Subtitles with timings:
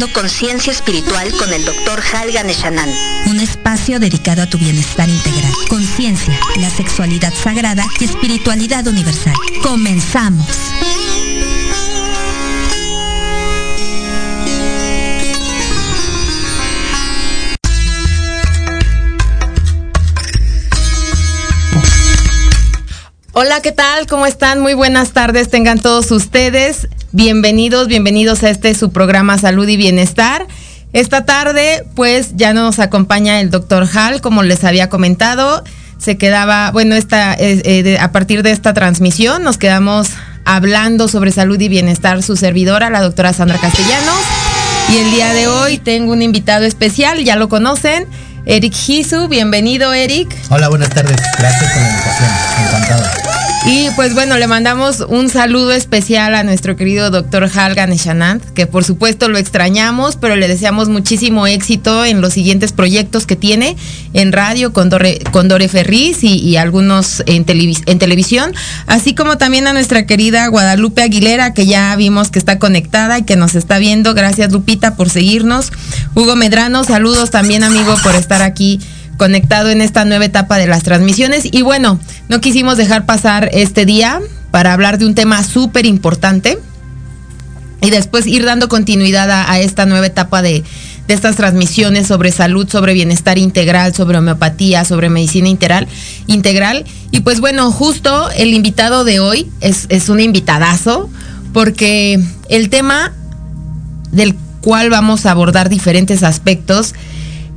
[0.00, 2.00] Escuchando Conciencia Espiritual con el Dr.
[2.12, 2.88] Halgan Eshanan.
[3.26, 5.52] Un espacio dedicado a tu bienestar integral.
[5.68, 9.34] Conciencia, la sexualidad sagrada y espiritualidad universal.
[9.62, 10.46] Comenzamos.
[23.32, 24.06] Hola, ¿qué tal?
[24.06, 24.60] ¿Cómo están?
[24.60, 26.88] Muy buenas tardes, tengan todos ustedes.
[27.12, 30.46] Bienvenidos, bienvenidos a este su programa Salud y Bienestar.
[30.92, 35.64] Esta tarde, pues ya nos acompaña el doctor Hall, como les había comentado.
[35.98, 40.10] Se quedaba, bueno, esta, eh, eh, a partir de esta transmisión nos quedamos
[40.44, 44.20] hablando sobre salud y bienestar su servidora, la doctora Sandra Castellanos.
[44.90, 48.06] Y el día de hoy tengo un invitado especial, ya lo conocen,
[48.46, 49.26] Eric Gisu.
[49.26, 50.32] Bienvenido, Eric.
[50.48, 51.16] Hola, buenas tardes.
[51.38, 52.30] Gracias por la invitación.
[52.66, 53.29] Encantado.
[53.66, 58.66] Y pues bueno, le mandamos un saludo especial a nuestro querido doctor Halgan Eshanant, que
[58.66, 63.76] por supuesto lo extrañamos, pero le deseamos muchísimo éxito en los siguientes proyectos que tiene
[64.14, 65.68] en radio con Dore, con Dore
[66.22, 68.54] y, algunos en, en televisión,
[68.86, 73.24] así como también a nuestra querida Guadalupe Aguilera, que ya vimos que está conectada y
[73.24, 74.14] que nos está viendo.
[74.14, 75.70] Gracias Lupita por seguirnos.
[76.14, 78.80] Hugo Medrano, saludos también amigo por estar aquí
[79.20, 81.46] conectado en esta nueva etapa de las transmisiones.
[81.52, 82.00] Y bueno,
[82.30, 84.18] no quisimos dejar pasar este día
[84.50, 86.58] para hablar de un tema súper importante
[87.82, 90.64] y después ir dando continuidad a, esta nueva etapa de,
[91.06, 95.86] estas transmisiones sobre salud, sobre bienestar integral, sobre homeopatía, sobre medicina integral.
[96.26, 96.86] integral.
[97.10, 101.10] Y pues bueno, justo el invitado de hoy es, es un invitadazo
[101.52, 102.18] porque
[102.48, 103.12] el tema
[104.12, 106.94] del cual vamos a abordar diferentes aspectos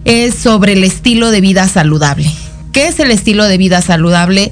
[0.05, 2.29] es sobre el estilo de vida saludable.
[2.71, 4.51] ¿Qué es el estilo de vida saludable?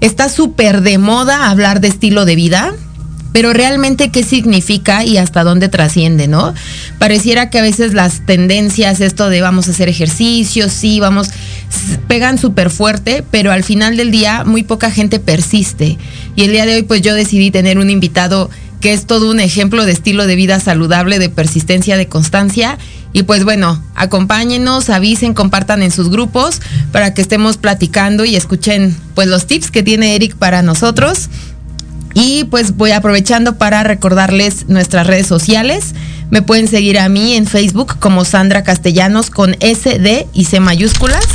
[0.00, 2.74] Está súper de moda hablar de estilo de vida,
[3.32, 6.54] pero realmente qué significa y hasta dónde trasciende, ¿no?
[6.98, 11.30] Pareciera que a veces las tendencias, esto de vamos a hacer ejercicio, sí, vamos,
[12.08, 15.98] pegan súper fuerte, pero al final del día muy poca gente persiste.
[16.36, 18.50] Y el día de hoy pues yo decidí tener un invitado
[18.82, 22.76] que es todo un ejemplo de estilo de vida saludable, de persistencia, de constancia
[23.12, 26.60] y pues bueno, acompáñenos, avisen, compartan en sus grupos
[26.92, 31.28] para que estemos platicando y escuchen pues los tips que tiene Eric para nosotros.
[32.14, 35.94] Y pues voy aprovechando para recordarles nuestras redes sociales.
[36.30, 40.60] Me pueden seguir a mí en Facebook como Sandra Castellanos con S, D y C
[40.60, 41.26] mayúsculas.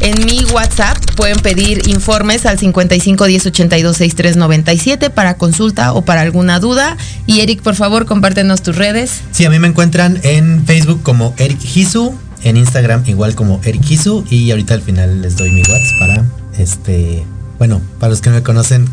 [0.00, 6.02] En mi WhatsApp pueden pedir informes al 55 10 82 63 97 para consulta o
[6.02, 6.96] para alguna duda.
[7.26, 9.22] Y Eric, por favor, compártenos tus redes.
[9.32, 13.90] Sí, a mí me encuentran en Facebook como Eric Hisu, en Instagram igual como Eric
[13.90, 16.24] Hisu y ahorita al final les doy mi WhatsApp para
[16.58, 17.24] este,
[17.58, 18.86] bueno, para los que no me conocen,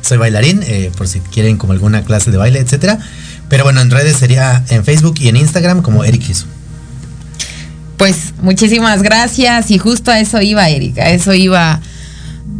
[0.00, 2.98] soy bailarín, eh, por si quieren como alguna clase de baile, etcétera.
[3.48, 6.46] Pero bueno, en redes sería en Facebook y en Instagram como Eric Hisu.
[8.00, 9.70] Pues muchísimas gracias.
[9.70, 11.82] Y justo a eso iba, Erika, a eso iba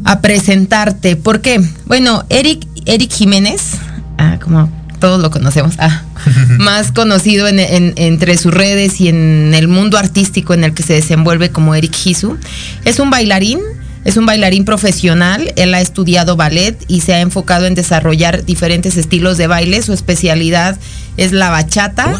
[0.05, 1.17] a presentarte.
[1.17, 1.63] ¿Por qué?
[1.87, 3.73] Bueno, Eric, Eric Jiménez,
[4.19, 6.03] ah, como todos lo conocemos, ah,
[6.59, 11.49] más conocido entre sus redes y en el mundo artístico en el que se desenvuelve
[11.49, 12.37] como Eric Hisu,
[12.85, 13.61] es un bailarín,
[14.05, 18.99] es un bailarín profesional, él ha estudiado ballet y se ha enfocado en desarrollar diferentes
[18.99, 20.77] estilos de baile, su especialidad
[21.17, 22.15] es la bachata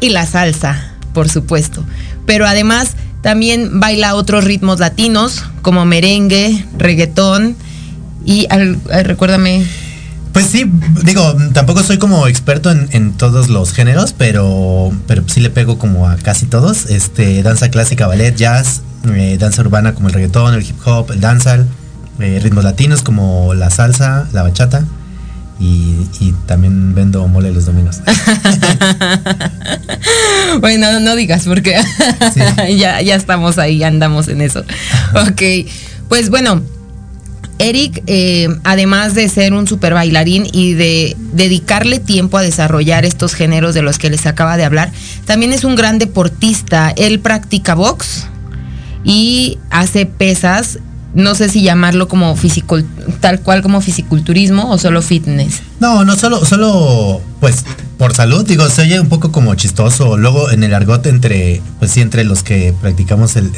[0.00, 1.82] y la salsa por supuesto.
[2.26, 7.56] Pero además también baila otros ritmos latinos como merengue, reggaetón
[8.26, 8.46] y
[9.02, 9.64] recuérdame.
[10.34, 10.70] Pues sí,
[11.04, 16.08] digo, tampoco soy como experto en, todos los géneros, pero, pero sí le pego como
[16.08, 16.86] a casi todos.
[16.90, 18.82] Este, danza clásica, ballet, jazz,
[19.14, 21.68] eh, danza urbana como el reggaetón, el hip hop, el dancehall,
[22.18, 24.84] eh, ritmos latinos como la salsa, la bachata.
[25.60, 25.94] Y,
[26.46, 28.00] también vendo mole los domingos.
[30.60, 31.76] bueno, no digas porque
[32.76, 34.64] ya, ya estamos ahí, andamos en eso.
[35.14, 35.42] ok,
[36.08, 36.62] pues bueno,
[37.58, 43.34] Eric, eh, además de ser un super bailarín y de dedicarle tiempo a desarrollar estos
[43.34, 44.90] géneros de los que les acaba de hablar,
[45.24, 46.92] también es un gran deportista.
[46.96, 48.26] Él practica box
[49.04, 50.78] y hace pesas
[51.14, 52.78] no sé si llamarlo como físico,
[53.20, 55.62] tal cual como fisiculturismo o solo fitness.
[55.80, 57.64] No, no solo, solo, pues,
[57.98, 60.16] por salud, digo, se oye un poco como chistoso.
[60.16, 63.50] Luego en el argot entre, pues sí, entre los que practicamos el,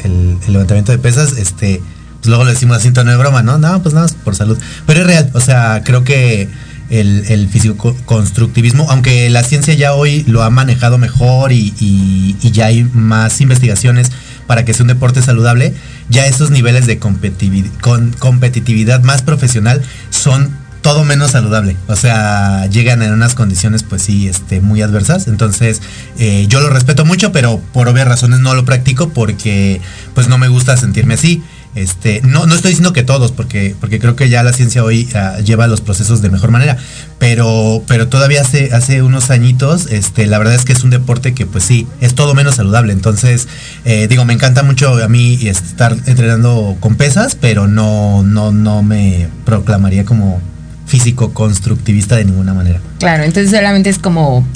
[0.47, 1.81] levantamiento de pesas, este,
[2.17, 3.57] pues luego lo decimos así, tono de broma, ¿no?
[3.57, 4.57] No, pues nada, por salud.
[4.85, 6.49] Pero es real, o sea, creo que
[6.89, 12.83] el, el físico-constructivismo, aunque la ciencia ya hoy lo ha manejado mejor y, ya hay
[12.93, 14.11] más investigaciones
[14.47, 15.73] para que sea un deporte saludable,
[16.09, 20.49] ya esos niveles de competitividad, más profesional son
[20.81, 21.75] todo menos saludable.
[21.87, 25.27] O sea, llegan en unas condiciones, pues sí, este, muy adversas.
[25.27, 25.81] Entonces,
[26.17, 29.81] eh, yo lo respeto mucho, pero por obvias razones no lo practico porque,
[30.13, 31.43] pues no me gusta sentirme así.
[31.77, 35.07] Este, no, no estoy diciendo que todos, porque, porque creo que ya la ciencia hoy
[35.13, 36.75] ah, lleva los procesos de mejor manera,
[37.19, 41.35] pero, pero todavía hace, hace unos añitos, este, la verdad es que es un deporte
[41.35, 42.93] que pues sí, es todo menos saludable.
[42.93, 43.47] Entonces,
[43.85, 48.81] eh, digo, me encanta mucho a mí estar entrenando con pesas, pero no, no, no
[48.81, 50.41] me proclamaría como
[50.87, 52.81] físico constructivista de ninguna manera.
[52.97, 54.47] Claro, entonces solamente es como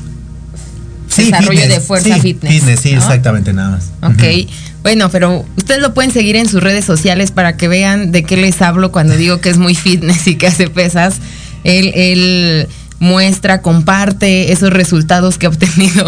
[1.16, 2.54] desarrollo de fuerza fitness.
[2.54, 3.92] Fitness, sí, exactamente, nada más.
[4.02, 4.24] Ok.
[4.84, 8.36] Bueno, pero ustedes lo pueden seguir en sus redes sociales para que vean de qué
[8.36, 11.20] les hablo cuando digo que es muy fitness y que hace pesas.
[11.64, 12.68] Él,
[13.00, 16.06] muestra, comparte esos resultados que ha obtenido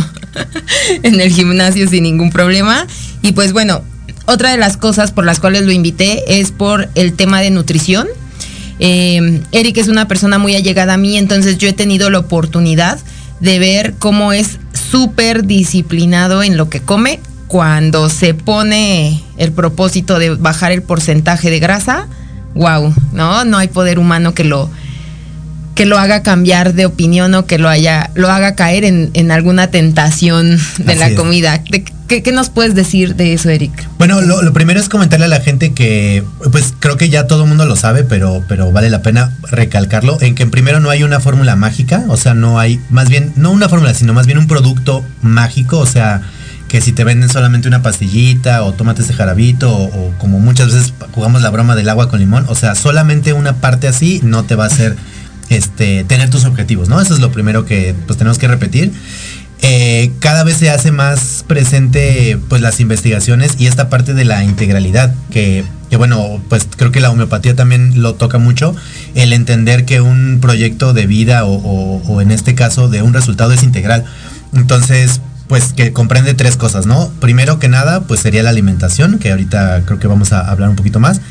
[1.04, 2.86] en el gimnasio sin ningún problema.
[3.24, 3.82] Y pues bueno,
[4.26, 8.08] otra de las cosas por las cuales lo invité es por el tema de nutrición.
[8.80, 13.00] Eh, Eric es una persona muy allegada a mí, entonces yo he tenido la oportunidad
[13.40, 14.60] de ver cómo es
[14.92, 21.50] súper disciplinado en lo que come cuando se pone el propósito de bajar el porcentaje
[21.50, 22.08] de grasa,
[22.56, 23.46] wow, ¿no?
[23.46, 24.70] No hay poder humano que lo,
[25.76, 29.68] que lo haga cambiar de opinión o que lo haya, lo haga caer en, alguna
[29.68, 31.64] tentación de la comida.
[32.08, 33.72] ¿Qué, nos puedes decir de eso, Eric?
[33.98, 37.50] Bueno, lo, primero es comentarle a la gente que, pues creo que ya todo el
[37.50, 41.02] mundo lo sabe, pero, pero vale la pena recalcarlo, en que en primero no hay
[41.02, 44.38] una fórmula mágica, o sea, no hay, más bien, no una fórmula, sino más bien
[44.38, 46.22] un producto mágico, o sea,
[46.74, 50.92] que si te venden solamente una pastillita o tómate ese jarabito o, como muchas veces
[51.12, 54.56] jugamos la broma del agua con limón, o sea, solamente una parte así no te
[54.56, 54.96] va a hacer
[55.50, 57.00] este, tener tus objetivos, ¿no?
[57.00, 58.92] Eso es lo primero que pues tenemos que repetir.
[59.62, 64.44] Eh, cada vez se hace más presente pues las investigaciones y esta parte de la
[64.44, 68.76] integralidad que, que, bueno pues creo que la homeopatía también lo toca mucho
[69.14, 73.54] el entender que un proyecto de vida o, o en este caso de un resultado
[73.54, 74.04] es integral
[74.54, 77.10] entonces pues que comprende tres cosas, ¿no?
[77.20, 80.76] Primero que nada, pues sería la alimentación, que ahorita creo que vamos a hablar un
[80.76, 81.22] poquito más.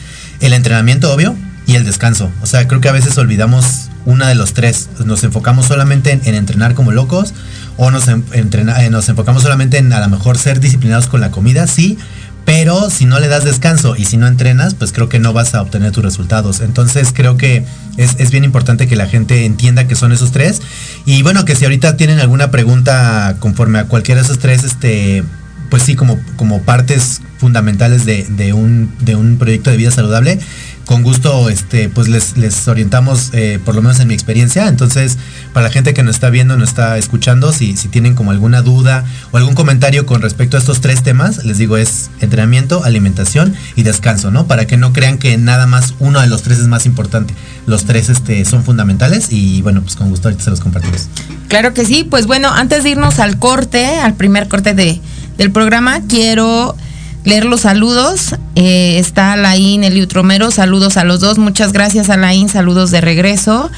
[0.40, 2.30] El entrenamiento, obvio, y el descanso.
[2.42, 4.88] O sea, creo que a veces olvidamos una de los tres.
[5.04, 7.34] Nos enfocamos solamente en, entrenar como locos
[7.76, 11.66] o nos, eh, nos enfocamos solamente en a lo mejor ser disciplinados con la comida,
[11.66, 11.98] sí,
[12.44, 15.54] pero si no le das descanso y si no entrenas, pues creo que no vas
[15.54, 16.60] a obtener tus resultados.
[16.60, 17.64] Entonces creo que
[17.96, 20.60] es, bien importante que la gente entienda que son esos tres.
[21.04, 25.22] Y bueno, que si ahorita tienen alguna pregunta conforme a cualquiera de esos tres, este,
[25.70, 30.38] pues sí, como, como partes fundamentales de, un, de un proyecto de vida saludable,
[30.86, 34.68] con gusto este, pues les, les orientamos, eh, por lo menos en mi experiencia.
[34.68, 35.18] Entonces,
[35.52, 38.62] para la gente que nos está viendo, nos está escuchando, si, si tienen como alguna
[38.62, 43.54] duda o algún comentario con respecto a estos tres temas, les digo, es entrenamiento, alimentación
[43.76, 44.46] y descanso, ¿no?
[44.46, 47.34] Para que no crean que nada más uno de los tres es más importante.
[47.66, 51.08] Los tres este, son fundamentales y bueno, pues con gusto ahorita se los compartimos.
[51.48, 55.00] Claro que sí, pues bueno, antes de irnos al corte, al primer corte de,
[55.38, 56.76] del programa, quiero
[57.24, 58.34] leer los saludos.
[58.54, 61.38] Eh, está Alain Eliutromero, saludos a los dos.
[61.38, 63.70] Muchas gracias Alain, saludos de regreso.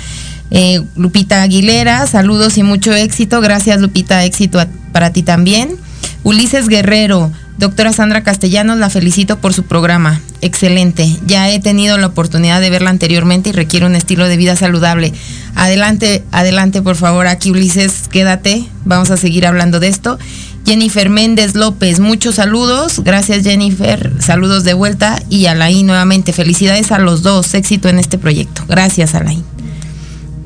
[0.51, 3.41] Eh, Lupita Aguilera, saludos y mucho éxito.
[3.41, 4.61] Gracias Lupita, éxito
[4.93, 5.77] para ti también.
[6.23, 10.21] Ulises Guerrero, doctora Sandra Castellanos, la felicito por su programa.
[10.41, 11.09] Excelente.
[11.27, 15.13] Ya he tenido la oportunidad de verla anteriormente y requiere un estilo de vida saludable.
[15.55, 17.27] Adelante, adelante por favor.
[17.27, 18.65] Aquí Ulises, quédate.
[18.85, 20.19] Vamos a seguir hablando de esto.
[20.65, 23.03] Jennifer Méndez López, muchos saludos.
[23.05, 25.21] Gracias Jennifer, saludos de vuelta.
[25.29, 28.65] Y Alain nuevamente, felicidades a los dos, éxito en este proyecto.
[28.67, 29.45] Gracias Alain.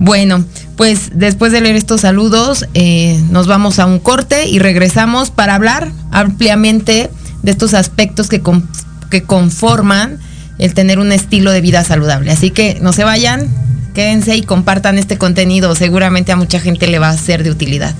[0.00, 0.44] Bueno,
[0.76, 5.54] pues después de leer estos saludos, eh, nos vamos a un corte y regresamos para
[5.54, 7.10] hablar ampliamente
[7.42, 8.42] de estos aspectos que,
[9.10, 10.18] que conforman
[10.58, 12.30] el tener un estilo de vida saludable.
[12.30, 13.48] Así que no se vayan,
[13.94, 15.74] quédense y compartan este contenido.
[15.74, 17.94] Seguramente a mucha gente le va a ser de utilidad.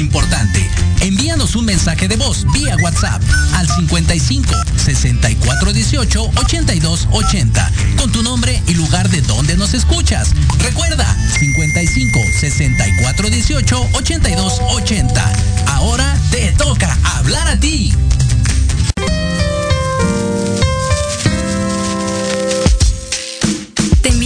[0.00, 0.68] Importante.
[1.00, 3.22] Envíanos un mensaje de voz vía WhatsApp
[3.54, 10.30] al 55 64 18 82 80 con tu nombre y lugar de donde nos escuchas.
[10.58, 11.06] Recuerda
[11.38, 15.32] 55 64 18 82 80.
[15.66, 17.94] Ahora te toca hablar a ti.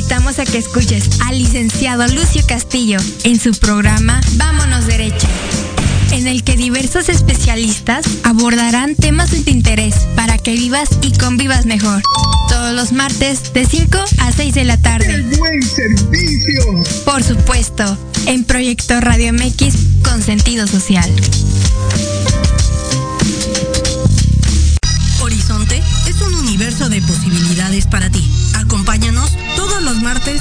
[0.05, 5.27] invitamos a que escuches al licenciado Lucio Castillo en su programa Vámonos Derecho.
[6.15, 11.67] En el que diversos especialistas abordarán temas de tu interés para que vivas y convivas
[11.67, 12.03] mejor.
[12.49, 15.13] Todos los martes de 5 a 6 de la tarde.
[15.13, 16.85] ¡El buen servicio!
[17.05, 21.11] Por supuesto, en Proyecto Radio MX con sentido social.
[25.21, 28.25] Horizonte es un universo de posibilidades para ti.
[28.55, 30.41] Acompáñanos todos los martes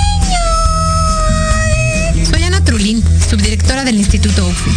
[2.63, 4.71] Trulín, subdirectora del Instituto OFI.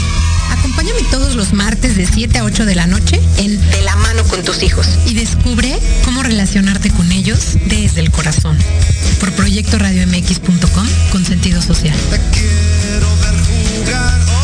[0.51, 4.25] Acompáñame todos los martes de 7 a 8 de la noche en De la mano
[4.25, 8.57] con tus hijos y descubre cómo relacionarte con ellos desde el corazón.
[9.21, 11.97] Por proyectoradiomx.com con sentido social.
[12.11, 13.35] Te quiero ver
[13.85, 14.44] jugar,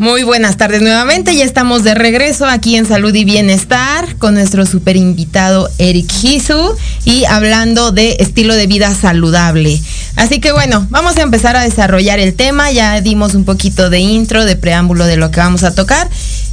[0.00, 4.64] Muy buenas tardes nuevamente, ya estamos de regreso aquí en Salud y Bienestar con nuestro
[4.64, 9.78] super invitado Eric Hisu y hablando de estilo de vida saludable.
[10.16, 13.98] Así que bueno, vamos a empezar a desarrollar el tema, ya dimos un poquito de
[13.98, 16.08] intro, de preámbulo de lo que vamos a tocar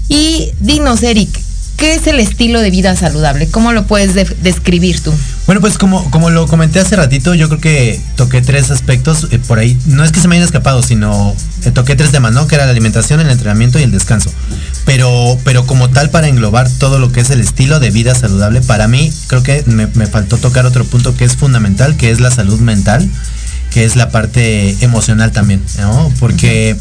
[0.09, 1.29] y dinos Eric,
[1.77, 3.47] ¿qué es el estilo de vida saludable?
[3.47, 5.13] ¿Cómo lo puedes de- describir tú?
[5.45, 9.39] Bueno, pues como, como lo comenté hace ratito, yo creo que toqué tres aspectos eh,
[9.39, 9.77] por ahí.
[9.85, 12.47] No es que se me hayan escapado, sino eh, toqué tres temas, ¿no?
[12.47, 14.31] Que era la alimentación, el entrenamiento y el descanso.
[14.85, 18.61] Pero, pero como tal, para englobar todo lo que es el estilo de vida saludable,
[18.61, 22.19] para mí creo que me, me faltó tocar otro punto que es fundamental, que es
[22.19, 23.09] la salud mental,
[23.71, 26.11] que es la parte emocional también, ¿no?
[26.19, 26.75] Porque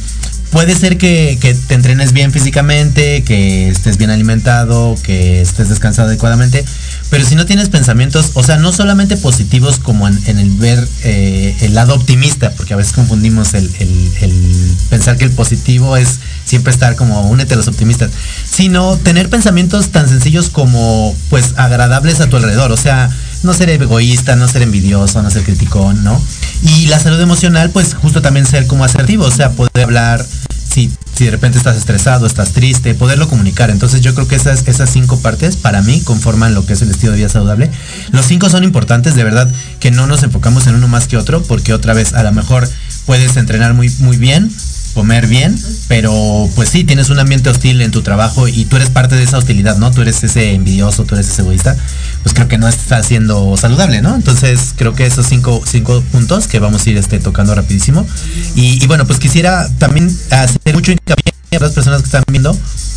[0.56, 6.64] puede ser que, te entrenes bien físicamente, que estés bien alimentado, que estés descansado adecuadamente,
[7.10, 11.54] pero si no tienes pensamientos, o sea, no solamente positivos como en, el ver eh,
[11.60, 16.20] el lado optimista, porque a veces confundimos el, el- el pensar que el positivo es
[16.46, 18.10] siempre estar como únete a los optimistas,
[18.50, 23.10] sino tener pensamientos tan sencillos como pues agradables a tu alrededor, o sea,
[23.42, 26.20] no ser egoísta, no ser envidioso, no ser criticón, ¿no?
[26.62, 30.24] Y la salud emocional, pues justo también ser como asertivo, o sea, poder hablar,
[30.68, 33.70] si, si de repente estás estresado, estás triste, poderlo comunicar.
[33.70, 36.90] Entonces yo creo que esas, esas cinco partes para mí conforman lo que es el
[36.90, 37.70] estilo de vida saludable.
[38.10, 39.50] Los cinco son importantes, de verdad,
[39.80, 42.68] que no nos enfocamos en uno más que otro, porque otra vez a lo mejor
[43.06, 44.50] puedes entrenar muy, muy bien,
[44.96, 45.54] comer bien,
[45.88, 49.24] pero pues sí, tienes un ambiente hostil en tu trabajo y tú eres parte de
[49.24, 49.90] esa hostilidad, ¿no?
[49.90, 51.76] Tú eres ese envidioso, tú eres ese egoísta,
[52.22, 54.14] pues creo que no está siendo saludable, ¿no?
[54.14, 58.06] Entonces creo que esos cinco, cinco puntos que vamos a ir este, tocando rapidísimo.
[58.54, 62.56] Y, bueno, pues quisiera también hacer mucho hincapié a las personas que están viendo,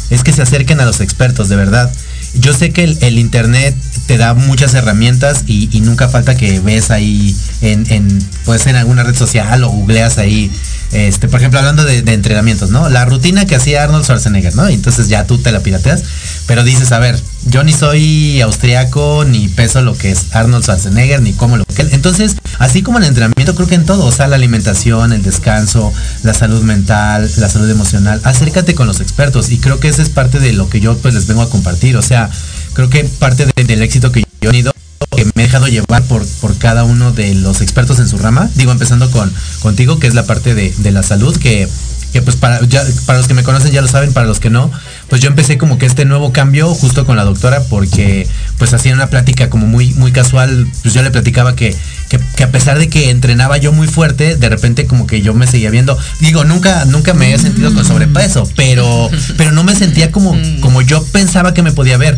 [0.09, 1.91] es que se acerquen a los expertos, de verdad.
[2.35, 3.75] Yo sé que el internet
[4.09, 9.15] te da muchas herramientas y, nunca falta que ves ahí en, ser en alguna red
[9.15, 10.51] social o googleas ahí,
[10.91, 12.89] este, por ejemplo, hablando de, entrenamientos, ¿no?
[12.89, 14.67] La rutina que hacía Arnold Schwarzenegger, ¿no?
[14.67, 16.01] Entonces ya tú te la pirateas,
[16.47, 21.21] pero dices, a ver, yo ni soy austriaco, ni peso lo que es Arnold Schwarzenegger,
[21.21, 21.89] ni como lo que él.
[21.91, 25.93] Entonces, así como el entrenamiento, creo que en todo, o sea, la alimentación, el descanso,
[26.23, 30.09] la salud mental, la salud emocional, acércate con los expertos y creo que esa es
[30.09, 32.31] parte de lo que yo pues les vengo a compartir, o sea,
[32.79, 34.71] creo que parte de- del éxito que yo he tenido
[35.15, 38.49] que me he dejado llevar por, por cada uno de los expertos en su rama.
[38.55, 41.67] Digo, empezando con contigo, que es la parte de, de la salud, que,
[42.13, 44.49] que pues para, ya, para los que me conocen ya lo saben, para los que
[44.49, 44.71] no,
[45.09, 48.93] pues yo empecé como que este nuevo cambio justo con la doctora, porque pues hacía
[48.93, 51.75] una plática como muy, muy casual, pues yo le platicaba que,
[52.07, 55.33] que, que a pesar de que entrenaba yo muy fuerte, de repente como que yo
[55.33, 59.75] me seguía viendo, digo, nunca, nunca me he sentido con sobrepeso, pero, pero no me
[59.75, 62.17] sentía como, como yo pensaba que me podía ver.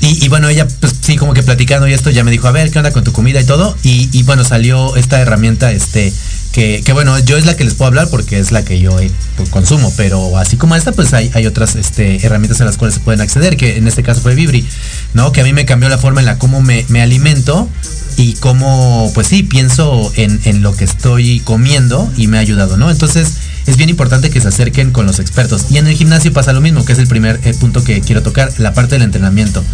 [0.00, 2.70] Y, bueno, ella, pues sí, como que platicando y esto, ya me dijo, a ver,
[2.70, 3.74] ¿qué onda con tu comida y todo?
[3.82, 6.12] Y, bueno, salió esta herramienta, este,
[6.52, 9.00] que, que bueno, yo es la que les puedo hablar porque es la que yo
[9.00, 12.76] eh, pues, consumo, pero así como esta, pues hay, hay otras este, herramientas a las
[12.76, 14.66] cuales se pueden acceder, que en este caso fue Vibri,
[15.14, 15.32] ¿no?
[15.32, 17.68] Que a mí me cambió la forma en la cómo me, me alimento
[18.16, 22.76] y cómo, pues sí, pienso en, en lo que estoy comiendo y me ha ayudado,
[22.76, 22.90] ¿no?
[22.90, 23.32] Entonces,
[23.66, 25.66] es bien importante que se acerquen con los expertos.
[25.70, 28.22] Y en el gimnasio pasa lo mismo, que es el primer eh, punto que quiero
[28.22, 29.64] tocar, la parte del entrenamiento.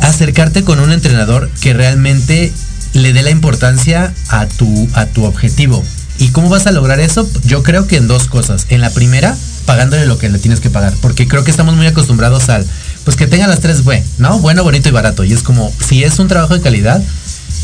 [0.00, 2.52] Acercarte con un entrenador que realmente
[2.92, 5.84] le dé la importancia a tu, a tu objetivo.
[6.18, 7.28] ¿Y cómo vas a lograr eso?
[7.44, 8.66] Yo creo que en dos cosas.
[8.70, 10.94] En la primera, pagándole lo que le tienes que pagar.
[11.02, 12.66] Porque creo que estamos muy acostumbrados al,
[13.04, 14.38] pues que tenga las tres B, ¿no?
[14.38, 15.24] Bueno, bonito y barato.
[15.24, 17.02] Y es como, si es un trabajo de calidad,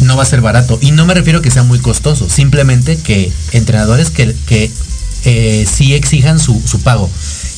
[0.00, 0.78] no va a ser barato.
[0.80, 2.28] Y no me refiero a que sea muy costoso.
[2.28, 4.70] Simplemente que entrenadores que, que
[5.24, 7.08] eh, sí exijan su, su pago.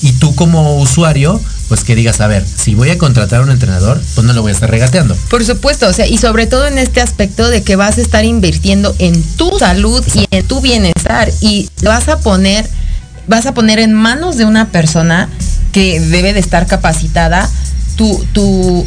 [0.02, 3.50] Y tú como usuario, pues que digas, a ver, si voy a contratar a un
[3.50, 5.16] entrenador, pues no lo voy a estar regateando.
[5.30, 8.24] Por supuesto, o sea, y sobre todo en este aspecto de que vas a estar
[8.24, 12.68] invirtiendo en tu salud y en tu bienestar y vas a poner
[13.26, 15.30] vas a poner en manos de una persona
[15.72, 17.48] que debe de estar capacitada
[17.96, 18.84] tu tu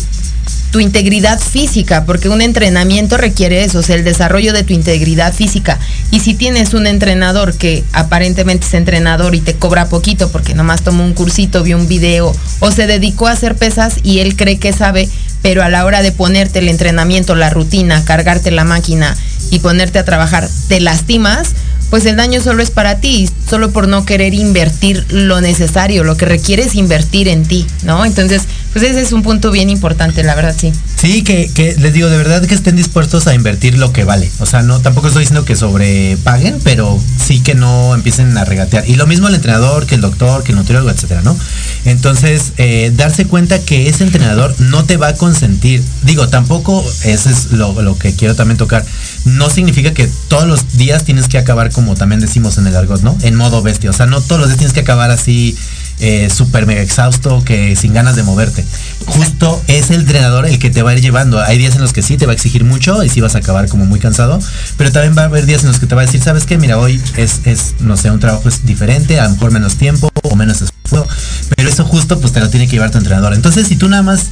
[0.72, 5.80] tu integridad física, porque un entrenamiento requiere eso, el desarrollo de tu integridad física.
[6.12, 10.82] Y si tienes un entrenador que aparentemente es entrenador y te cobra poquito porque nomás
[10.82, 14.60] tomó un cursito, vio un video o se dedicó a hacer pesas y él cree
[14.60, 15.10] que sabe,
[15.42, 19.16] pero a la hora de ponerte el entrenamiento, la rutina, cargarte la máquina
[19.52, 21.54] y ponerte a trabajar, te lastimas,
[21.90, 26.18] pues el daño solo es para ti, solo por no querer invertir lo necesario, lo
[26.18, 28.06] que requiere es invertir en ti, ¿no?
[28.06, 30.72] Entonces, pues ese es un punto bien importante, la verdad, sí.
[30.98, 34.30] Sí, que, que les digo, de verdad que estén dispuestos a invertir lo que vale.
[34.40, 38.88] O sea, no, tampoco estoy diciendo que sobrepaguen, pero sí que no empiecen a regatear.
[38.88, 41.38] Y lo mismo el entrenador, que el doctor, que el nutriólogo, etcétera, ¿no?
[41.86, 45.84] Entonces, eh, darse cuenta que ese entrenador no te va a consentir.
[46.04, 48.86] Digo, tampoco, eso es lo, lo que quiero también tocar.
[49.26, 53.04] No significa que todos los días tienes que acabar, como también decimos en el argot,
[53.04, 53.16] ¿no?
[53.22, 53.92] En modo bestia.
[53.92, 55.56] O sea, no todos los días tienes que acabar así
[56.00, 58.66] eh, súper mega exhausto, que sin ganas de moverte.
[59.06, 61.40] Justo es el entrenador el que te va a ir llevando.
[61.40, 63.38] Hay días en los que sí te va a exigir mucho y sí vas a
[63.38, 64.40] acabar como muy cansado,
[64.76, 66.58] pero también va a haber días en los que te va a decir, ¿sabes qué?
[66.58, 70.10] Mira, hoy es, es no sé, un trabajo es diferente, a lo mejor menos tiempo
[70.24, 71.08] o menos esfuerzo,
[71.56, 73.36] pero eso justo pues te lo tiene que llevar tu entrenador.
[73.36, 74.26] Entonces, si tú nada más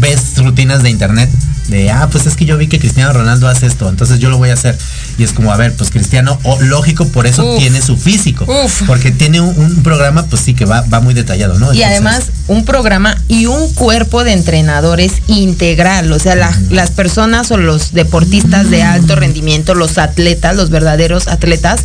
[0.00, 1.30] ves rutinas de internet
[1.68, 4.38] de, ah, pues es que yo vi que Cristiano Ronaldo hace esto, entonces yo lo
[4.38, 4.74] voy a hacer.
[5.18, 7.58] Y es como, a ver, pues Cristiano, lógico, por eso Uf.
[7.58, 8.46] tiene su físico.
[8.48, 8.84] Uf.
[8.86, 11.74] Porque tiene un, un programa, pues sí, que va, va muy detallado, ¿no?
[11.74, 17.50] Y además un programa y un cuerpo de entrenadores integral, o sea, la- las personas
[17.50, 21.80] o los deportistas de alto rendimiento, los atletas, los verdaderos atletas,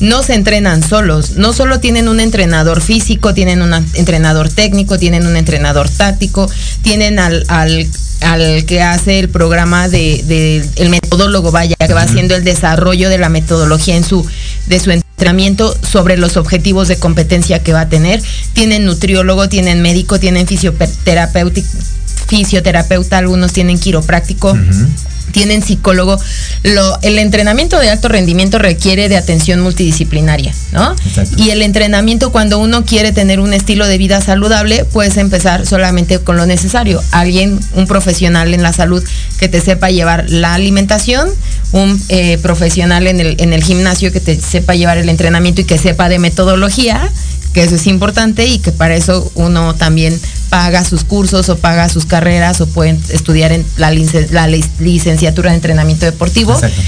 [0.00, 5.26] no se entrenan solos, no solo tienen un entrenador físico, tienen un entrenador técnico, tienen
[5.26, 6.48] un entrenador táctico,
[6.82, 7.86] tienen al, al
[8.20, 13.08] al que hace el programa de, de- el metodólogo vaya que va haciendo el desarrollo
[13.10, 14.26] de la metodología en su
[14.66, 18.20] de su entrenamiento sobre los objetivos de competencia que va a tener.
[18.54, 20.48] Tienen nutriólogo tienen médico tienen
[22.26, 24.56] fisioterapeuta algunos tienen quiropráctico
[25.32, 26.18] tienen psicólogo.
[26.62, 30.92] Lo, el entrenamiento de alto rendimiento requiere de atención multidisciplinaria, ¿no?
[30.92, 31.42] Exacto.
[31.42, 36.18] Y el entrenamiento cuando uno quiere tener un estilo de vida saludable, puedes empezar solamente
[36.18, 37.02] con lo necesario.
[37.10, 39.02] Alguien, un profesional en la salud
[39.38, 41.28] que te sepa llevar la alimentación,
[41.72, 45.64] un eh, profesional en el, en el gimnasio que te sepa llevar el entrenamiento y
[45.64, 47.10] que sepa de metodología,
[47.52, 50.18] que eso es importante y que para eso uno también
[50.50, 54.68] paga sus cursos o paga sus carreras o pueden estudiar en la, licen- la lic-
[54.78, 56.80] licenciatura de entrenamiento deportivo Exacto.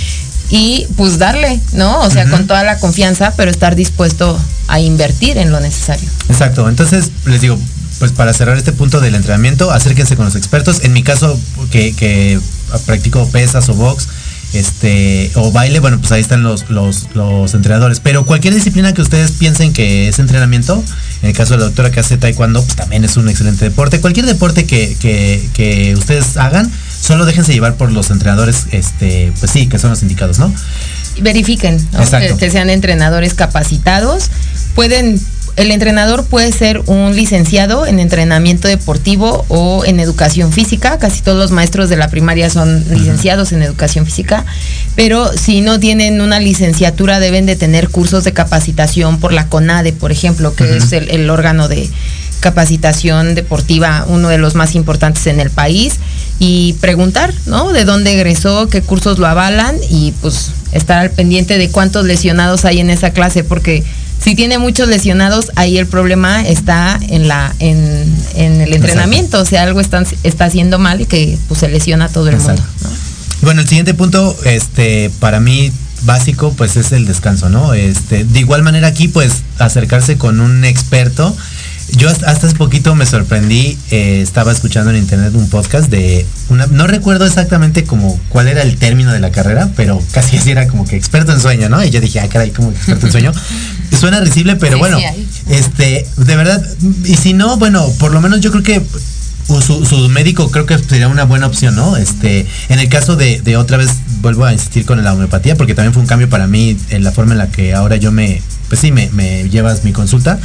[0.50, 2.00] y pues darle, ¿no?
[2.00, 6.08] O sea, con toda la confianza, pero estar dispuesto a invertir en lo necesario.
[6.28, 7.58] Exacto, entonces les digo,
[7.98, 10.80] pues para cerrar este punto del entrenamiento, acérquense con los expertos.
[10.84, 11.38] En mi caso,
[11.70, 12.40] que, que
[12.86, 14.08] practico pesas o box,
[14.52, 18.00] este, o baile, bueno, pues ahí están los, los, los entrenadores.
[18.00, 20.82] Pero cualquier disciplina que ustedes piensen que es entrenamiento,
[21.22, 24.00] en el caso de la doctora que hace taekwondo, pues también es un excelente deporte.
[24.00, 29.52] Cualquier deporte que, que, que ustedes hagan, solo déjense llevar por los entrenadores, este, pues
[29.52, 30.52] sí, que son los indicados, ¿no?
[31.20, 32.38] verifiquen ¿no?
[32.38, 34.30] Que sean entrenadores capacitados.
[34.74, 35.20] Pueden,
[35.56, 40.98] el entrenador puede ser un licenciado en entrenamiento deportivo o en educación física.
[40.98, 44.44] Casi todos los maestros de la primaria son licenciados en educación física.
[44.96, 49.92] Pero si no tienen una licenciatura, deben de tener cursos de capacitación por la CONADE,
[49.92, 51.88] por ejemplo, que es el, el órgano de
[52.40, 56.00] capacitación deportiva, uno de los más importantes en el país.
[56.42, 57.70] y preguntar, ¿no?
[57.70, 62.64] De dónde egresó, qué cursos lo avalan y pues estar al pendiente de cuántos lesionados
[62.64, 63.84] hay en esa clase, porque
[64.22, 68.04] si tiene muchos lesionados, ahí el problema está en la en,
[68.34, 72.06] en el entrenamiento, o sea, algo está, está haciendo mal y que pues se lesiona
[72.06, 72.62] a todo el Exacto.
[72.62, 72.88] mundo.
[72.90, 73.10] ¿no?
[73.42, 77.74] Bueno, el siguiente punto, este, para mí básico, pues es el descanso, ¿no?
[77.74, 81.34] Este, de igual manera aquí, pues acercarse con un experto.
[81.96, 86.26] Yo hasta, hasta hace poquito me sorprendí, eh, estaba escuchando en internet un podcast de
[86.48, 90.50] una, no recuerdo exactamente como cuál era el término de la carrera, pero casi así
[90.50, 91.82] era como que experto en sueño, ¿no?
[91.84, 93.32] Y yo dije, ah, caray, como experto en sueño.
[93.98, 96.64] Suena risible, pero Sí, bueno, sí este, de verdad,
[97.04, 98.82] y si no, bueno, por lo menos yo creo que
[99.60, 101.96] su, su médico creo que sería una buena opción, ¿no?
[101.96, 105.74] Este, en el caso de, de otra vez, vuelvo a insistir con la homeopatía, porque
[105.74, 108.40] también fue un cambio para mí en la forma en la que ahora yo me,
[108.70, 110.38] pues sí, me, me llevas mi consulta.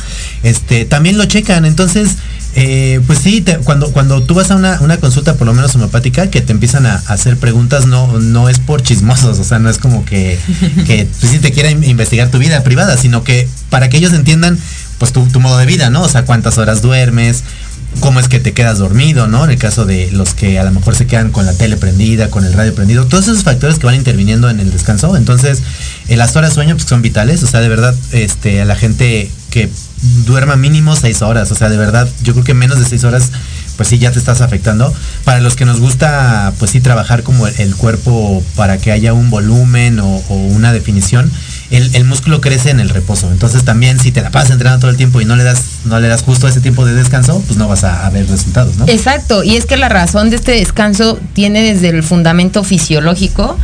[0.44, 2.18] Este, también lo checan, entonces,
[2.56, 5.74] eh, pues sí, te- cuando, cuando tú vas a una, una consulta, por lo menos
[5.76, 9.60] homeopática, que te empiezan a, a hacer preguntas, no, no es por chismosos, o sea,
[9.60, 10.38] no es como que,
[10.86, 14.58] que pues, sí te quiera investigar tu vida privada, sino que para que ellos entiendan,
[14.98, 16.02] pues tu, tu modo de vida, ¿no?
[16.02, 17.44] O sea, cuántas horas duermes,
[18.00, 19.44] cómo es que te quedas dormido, ¿no?
[19.44, 22.30] En el caso de los que a lo mejor se quedan con la tele prendida,
[22.30, 25.16] con el radio prendido, todos esos factores que van interviniendo en el descanso.
[25.18, 25.62] Entonces,
[26.10, 29.32] las horas de sueño pues, son vitales, o sea, de verdad, este, a la gente
[29.50, 29.70] que
[30.26, 33.32] duerma mínimo seis horas, o sea, de verdad, yo creo que menos de seis horas,
[33.78, 34.94] pues sí, ya te estás afectando.
[35.24, 39.30] Para los que nos gusta, pues sí, trabajar como el, cuerpo para que haya un
[39.30, 41.32] volumen o una definición,
[41.70, 43.32] el, el músculo crece en el reposo.
[43.32, 46.00] Entonces también si te la pasas entrenando todo el tiempo y no le das, no
[46.00, 48.86] le das justo ese tiempo de descanso, pues no vas a, a ver resultados, ¿no?
[48.88, 53.58] Exacto, y es que la razón de este descanso tiene desde el fundamento fisiológico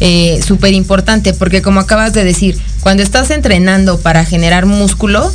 [0.00, 5.32] eh, súper importante, porque como acabas de decir, cuando estás entrenando para generar músculo,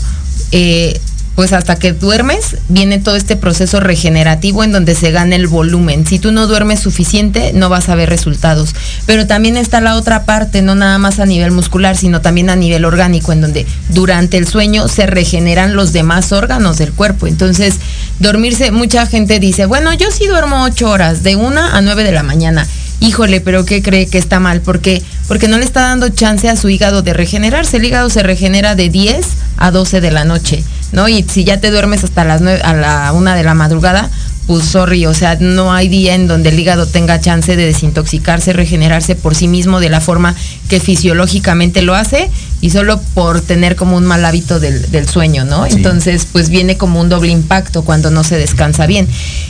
[0.51, 0.99] eh,
[1.35, 6.05] pues hasta que duermes viene todo este proceso regenerativo en donde se gana el volumen.
[6.05, 8.75] Si tú no duermes suficiente, no vas a ver resultados.
[9.05, 12.55] Pero también está la otra parte, no nada más a nivel muscular, sino también a
[12.55, 17.27] nivel orgánico, en donde durante el sueño se regeneran los demás órganos del cuerpo.
[17.27, 17.75] Entonces,
[18.19, 22.11] dormirse, mucha gente dice, bueno, yo sí duermo ocho horas, de una a nueve de
[22.11, 22.67] la mañana.
[23.01, 24.61] Híjole, pero ¿qué cree que está mal?
[24.61, 25.01] ¿Por qué?
[25.27, 27.77] Porque no le está dando chance a su hígado de regenerarse.
[27.77, 29.25] El hígado se regenera de 10
[29.57, 31.09] a 12 de la noche, ¿no?
[31.09, 34.11] Y si ya te duermes hasta las 9, a la una de la madrugada,
[34.45, 38.53] pues sorry, o sea, no hay día en donde el hígado tenga chance de desintoxicarse,
[38.53, 40.35] regenerarse por sí mismo de la forma
[40.69, 42.29] que fisiológicamente lo hace
[42.61, 45.65] y solo por tener como un mal hábito del, del sueño, ¿no?
[45.65, 45.73] Sí.
[45.73, 49.07] Entonces, pues viene como un doble impacto cuando no se descansa bien.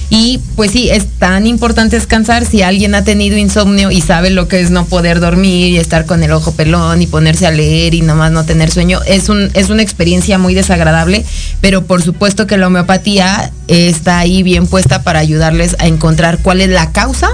[0.09, 4.47] Y pues sí, es tan importante descansar si alguien ha tenido insomnio y sabe lo
[4.47, 7.93] que es no poder dormir y estar con el ojo pelón y ponerse a leer
[7.93, 8.99] y nomás no tener sueño.
[9.05, 11.25] Es, un, es una experiencia muy desagradable,
[11.61, 16.61] pero por supuesto que la homeopatía está ahí bien puesta para ayudarles a encontrar cuál
[16.61, 17.29] es la causa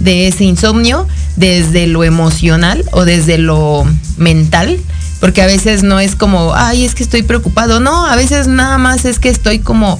[0.00, 3.86] de ese insomnio desde lo emocional o desde lo
[4.16, 4.78] mental,
[5.20, 8.78] porque a veces no es como, ay, es que estoy preocupado, no, a veces nada
[8.78, 9.98] más es que estoy como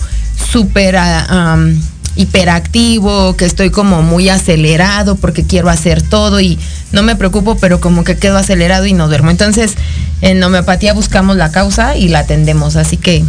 [0.53, 1.81] súper am,
[2.17, 6.59] hiperactivo, que estoy como muy acelerado porque quiero hacer todo y
[6.93, 9.31] no me preocupo, pero como que quedo acelerado y no duermo.
[9.31, 9.75] Entonces,
[10.21, 13.25] en homeopatía buscamos la causa y la atendemos, así que,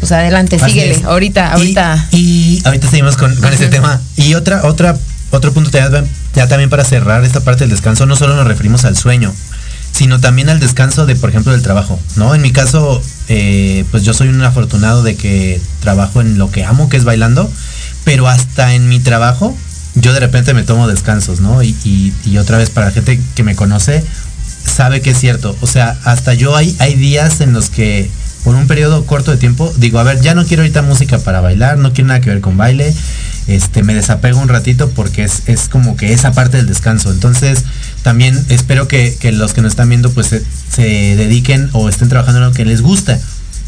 [0.00, 1.04] pues adelante, Así síguele, es.
[1.04, 2.08] ahorita, ahorita.
[2.12, 4.00] Y, ahorita seguimos con, con ese tema.
[4.16, 4.96] Y otra, otra,
[5.30, 5.88] otro punto ya,
[6.34, 9.32] ya también para cerrar esta parte del descanso, no solo nos referimos al sueño,
[10.02, 12.34] sino también al descanso de, por ejemplo, del trabajo, ¿no?
[12.34, 16.64] En mi caso, eh, pues yo soy un afortunado de que trabajo en lo que
[16.64, 17.48] amo, que es bailando,
[18.02, 19.56] pero hasta en mi trabajo,
[19.94, 21.62] yo de repente me tomo descansos, ¿no?
[21.62, 24.02] Y, otra vez, para la gente que me conoce,
[24.66, 25.56] sabe que es cierto.
[25.60, 28.10] O sea, hasta yo hay, hay días en los que
[28.42, 31.40] por un periodo corto de tiempo digo, a ver, ya no quiero ahorita música para
[31.40, 32.92] bailar, no quiero nada que ver con baile,
[33.46, 37.10] este, me desapego un ratito porque es, es como que esa parte del descanso.
[37.10, 37.64] Entonces,
[38.02, 42.40] también espero que, que los que nos están viendo pues se, dediquen o estén trabajando
[42.40, 43.18] en lo que les gusta.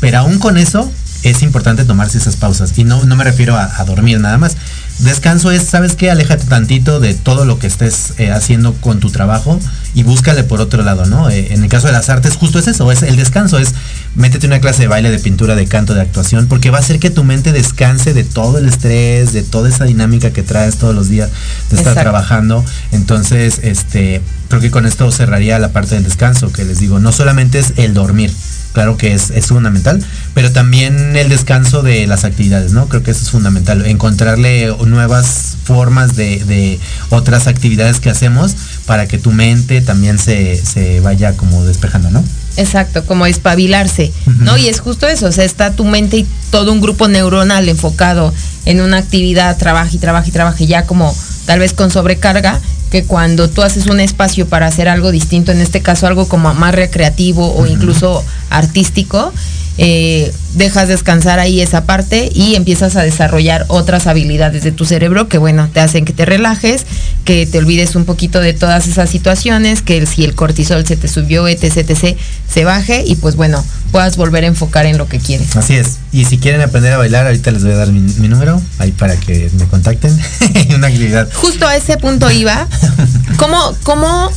[0.01, 0.91] Pero aún con eso,
[1.23, 2.77] es importante tomarse esas pausas.
[2.79, 4.57] Y no, no me refiero a dormir nada más.
[4.99, 6.11] Descanso es, ¿sabes qué?
[6.11, 9.59] Aléjate tantito de todo lo que estés eh, haciendo con tu trabajo
[9.93, 11.31] y búscale por otro lado, ¿no?
[11.31, 13.75] Eh, en el caso de las artes, justo es eso, es el descanso, es
[14.15, 17.01] métete una clase de baile, de pintura, de canto, de actuación, porque va a hacer
[17.01, 20.95] que tu mente descanse de todo el estrés, de toda esa dinámica que traes todos
[20.95, 21.29] los días
[21.71, 22.01] de estar Exacto.
[22.01, 22.65] trabajando.
[22.93, 27.11] Entonces, este, creo que con esto cerraría la parte del descanso, que les digo, no
[27.11, 28.33] solamente es el dormir,
[28.75, 32.89] claro que es, es fundamental, pero también el descanso de las actividades, ¿no?
[32.89, 39.07] Creo que eso es fundamental, encontrarle nuevas formas de, de otras actividades que hacemos para
[39.07, 42.23] que tu mente también se, se vaya como despejando, ¿no?
[42.57, 44.57] Exacto, como espabilarse, ¿no?
[44.59, 48.35] Y es justo eso, o sea, está tu mente y todo un grupo neuronal enfocado
[48.65, 52.61] en una actividad, trabaja y trabaja y trabaja, ya como tal vez con sobrecarga,
[52.95, 56.55] que cuando tú haces un espacio para hacer algo distinto, en este caso algo como
[56.55, 59.33] más recreativo o incluso artístico,
[59.79, 65.27] eh, dejas descansar ahí esa parte y empiezas a desarrollar otras habilidades de tu cerebro
[65.27, 66.87] que bueno, te hacen que te relajes,
[67.25, 71.09] que te olvides un poquito de todas esas situaciones, que si el cortisol se te
[71.09, 72.17] subió, etc, etc,
[72.49, 75.55] se baje y pues bueno, puedas volver a enfocar en lo que quieres.
[75.55, 75.99] Así es.
[76.11, 78.91] Y si quieren aprender a bailar, ahorita les voy a dar mi, mi número, ahí
[78.91, 80.11] para que me contacten.
[80.75, 81.29] Una actividad.
[81.33, 82.67] Justo a ese punto iba.
[83.37, 84.33] ¿Cómo, cómo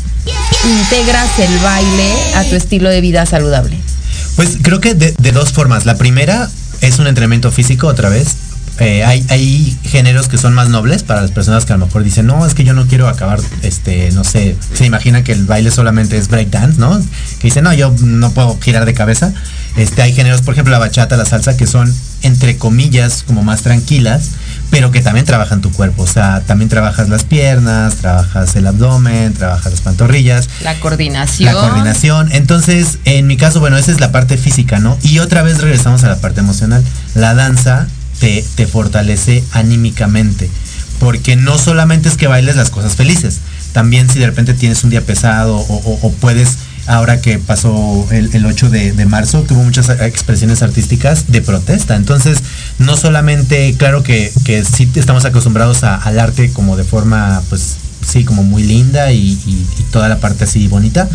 [0.64, 3.80] integras el baile a tu estilo de vida saludable?
[4.36, 5.88] Pues creo que de, de dos formas.
[5.88, 6.48] La primera
[6.82, 8.36] es un entrenamiento físico otra vez.
[8.80, 12.04] Eh, hay, hay géneros que son más nobles para las personas que a lo mejor
[12.04, 15.46] dicen, no, es que yo no quiero acabar, este, no sé, se imagina que el
[15.46, 17.00] baile solamente es breakdance, ¿no?
[17.40, 19.34] Que dicen, no, yo no puedo girar de cabeza.
[19.78, 23.62] Este, hay géneros, por ejemplo, la bachata, la salsa, que son, entre comillas, como más
[23.62, 24.32] tranquilas,
[24.72, 26.04] pero que también trabajan tu cuerpo.
[26.04, 30.50] O sea, también trabajas las piernas, trabajas el abdomen, trabajas las pantorrillas.
[30.64, 31.54] La coordinación.
[31.54, 32.32] La coordinación.
[32.32, 34.98] Entonces, en mi caso, bueno, esa es la parte física, ¿no?
[35.04, 36.84] Y otra vez regresamos a la parte emocional.
[37.14, 37.88] La danza
[38.20, 40.50] te, te fortalece anímicamente.
[41.00, 43.40] Porque no solamente es que bailes las cosas felices.
[43.72, 48.46] También si de repente tienes un día pesado o, puedes, ahora que pasó el, el
[48.48, 51.96] 8 de, marzo, que hubo muchas expresiones artísticas de protesta.
[51.96, 52.40] Entonces,
[52.80, 57.76] no solamente, claro que, que sí estamos acostumbrados al arte como de forma, pues,
[58.08, 61.08] sí, como muy linda y- y toda la parte así bonita,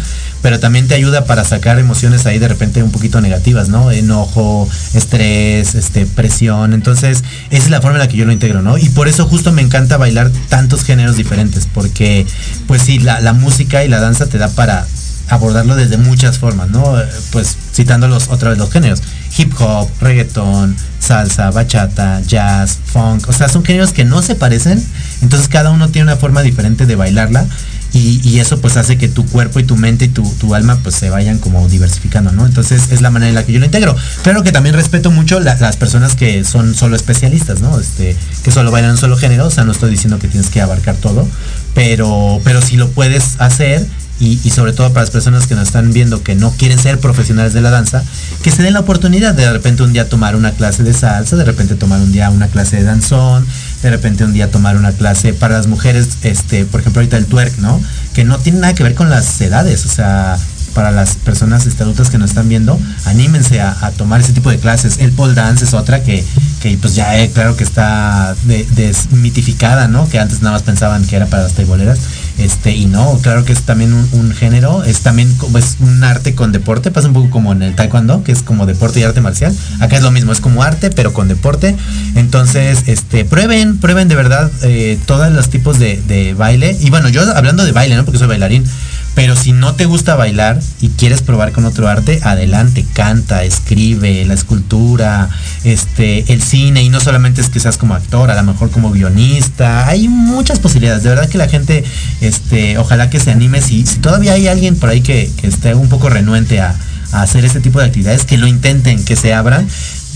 [0.43, 3.91] pero también te ayuda para sacar emociones ahí de repente un poquito negativas, ¿no?
[3.93, 6.75] Enojo, estrés, este, presión.
[6.75, 8.77] Entonces, esa es la forma en la que yo lo integro, ¿no?
[8.77, 12.27] Y por eso justo me encanta bailar tantos géneros diferentes, porque,
[12.67, 14.87] pues sí, la, música y la danza te da para
[15.29, 16.95] abordarlo desde muchas formas, ¿no?
[17.31, 19.03] Pues citándolos otra vez los géneros.
[19.39, 23.29] Hip hop, reggaetón, salsa, bachata, jazz, funk.
[23.29, 24.85] O sea, son géneros que no se parecen.
[25.23, 27.47] Entonces cada uno tiene una forma diferente de bailarla.
[27.95, 30.95] Y, eso pues hace que tu cuerpo y tu mente y tu, tu alma pues
[30.95, 32.47] se vayan como diversificando, ¿no?
[32.47, 33.95] Entonces es la manera en la que yo lo integro.
[34.23, 37.79] Claro que también respeto mucho la- las personas que son solo especialistas, ¿no?
[37.79, 39.47] Este, que solo bailan un solo género.
[39.47, 41.29] O sea, no estoy diciendo que tienes que abarcar todo.
[41.75, 43.87] Pero, pero si lo puedes hacer
[44.21, 46.99] y, y sobre todo para las personas que nos están viendo que no quieren ser
[46.99, 48.05] profesionales de la danza,
[48.43, 51.37] que se den la oportunidad de de repente un día tomar una clase de salsa,
[51.37, 53.47] de repente tomar un día una clase de danzón,
[53.83, 57.27] de repente un día tomar una clase para las mujeres, este, por ejemplo ahorita el
[57.27, 57.81] twerk, ¿no?
[58.15, 60.39] Que no tiene nada que ver con las edades, o sea,
[60.75, 64.59] para las personas este, adultas que nos están viendo, anímense a, tomar ese tipo de
[64.59, 64.99] clases.
[64.99, 66.25] El pole dance es otra que,
[66.61, 70.09] que pues ya eh, claro que está de- desmitificada, ¿no?
[70.09, 71.99] Que antes nada más pensaban que era para las taiboleras.
[72.39, 76.35] Este, y no, claro que es también un, género, es también como es un arte
[76.35, 79.21] con deporte, pasa un poco como en el taekwondo, que es como deporte y arte
[79.21, 79.55] marcial.
[79.81, 81.77] Acá es lo mismo, es como arte, pero con deporte.
[82.15, 86.77] Entonces, este, prueben, prueben de verdad eh, todos los tipos de, de baile.
[86.81, 88.05] Y bueno, yo hablando de baile, ¿no?
[88.05, 88.65] Porque soy bailarín.
[89.15, 94.25] Pero si no te gusta bailar y quieres probar con otro arte, adelante, canta, escribe,
[94.25, 95.29] la escultura,
[95.65, 98.91] este, el cine, y no solamente es que seas como actor, a lo mejor como
[98.91, 101.03] guionista, hay muchas posibilidades.
[101.03, 101.85] De verdad que la gente,
[102.21, 106.09] este, ojalá que se anime, si, todavía hay alguien por ahí que, esté un poco
[106.09, 106.75] renuente a
[107.13, 109.69] hacer este tipo de actividades, que lo intenten, que se abran.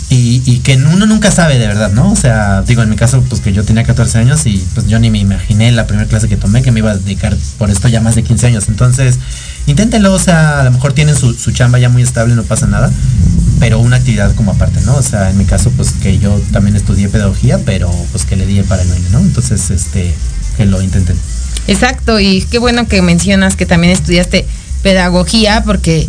[0.08, 2.12] Y, y que uno nunca sabe de verdad, ¿no?
[2.12, 5.00] O sea, digo, en mi caso, pues que yo tenía 14 años y pues yo
[5.00, 7.88] ni me imaginé la primera clase que tomé que me iba a dedicar por esto
[7.88, 8.68] ya más de 15 años.
[8.68, 9.18] Entonces,
[9.66, 12.68] inténtenlo, o sea, a lo mejor tienen su, su chamba ya muy estable, no pasa
[12.68, 12.92] nada,
[13.58, 14.94] pero una actividad como aparte, ¿no?
[14.94, 18.46] O sea, en mi caso, pues que yo también estudié pedagogía, pero pues que le
[18.46, 19.18] di para el baile, ¿no?
[19.18, 20.14] Entonces, este,
[20.56, 21.16] que lo intenten.
[21.66, 24.46] Exacto, y qué bueno que mencionas que también estudiaste
[24.82, 26.08] pedagogía, porque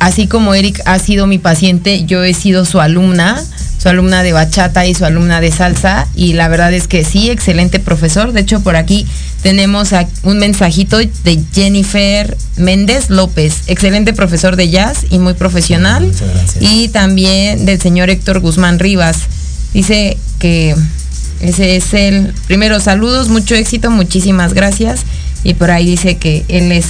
[0.00, 3.40] así como Eric ha sido mi paciente, yo he sido su alumna,
[3.78, 7.30] su alumna de bachata y su alumna de salsa, y la verdad es que sí,
[7.30, 8.32] excelente profesor.
[8.32, 9.06] De hecho, por aquí
[9.42, 9.90] tenemos
[10.22, 16.06] un mensajito de Jennifer Méndez López, excelente profesor de jazz y muy profesional.
[16.06, 16.56] Muchas gracias.
[16.60, 19.18] Y también del señor Héctor Guzmán Rivas.
[19.72, 20.74] Dice que
[21.40, 25.02] ese es el primero saludos, mucho éxito, muchísimas gracias.
[25.44, 26.86] Y por ahí dice que él es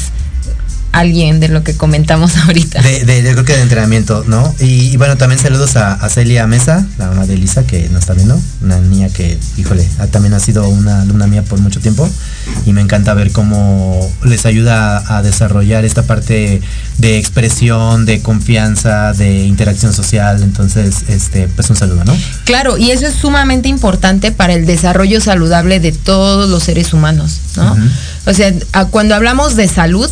[0.92, 2.82] alguien de lo que comentamos ahorita.
[2.82, 4.54] De, de- yo creo que de entrenamiento, ¿no?
[4.60, 8.00] Y, y bueno, también saludos a, a Celia Mesa, la mamá de Elisa, que nos
[8.00, 8.40] está viendo.
[8.62, 12.08] Una niña que, híjole, ha- también ha sido una alumna mía por mucho tiempo.
[12.66, 16.60] Y me encanta ver cómo les ayuda a, a desarrollar esta parte
[16.98, 20.42] de expresión, de confianza, de interacción social.
[20.42, 22.16] Entonces, este, pues un saludo, ¿no?
[22.44, 27.38] Claro, y eso es sumamente importante para el desarrollo saludable de todos los seres humanos,
[27.56, 27.76] ¿no?
[28.26, 30.10] O sea, a- cuando hablamos de salud,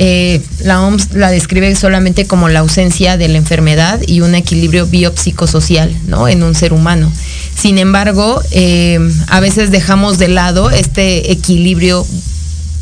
[0.00, 4.86] eh, la OMS la describe solamente como la ausencia de la enfermedad y un equilibrio
[4.86, 6.28] biopsicosocial, ¿no?
[6.28, 7.12] En un ser humano.
[7.56, 12.06] Sin embargo, eh, a veces dejamos de lado este equilibrio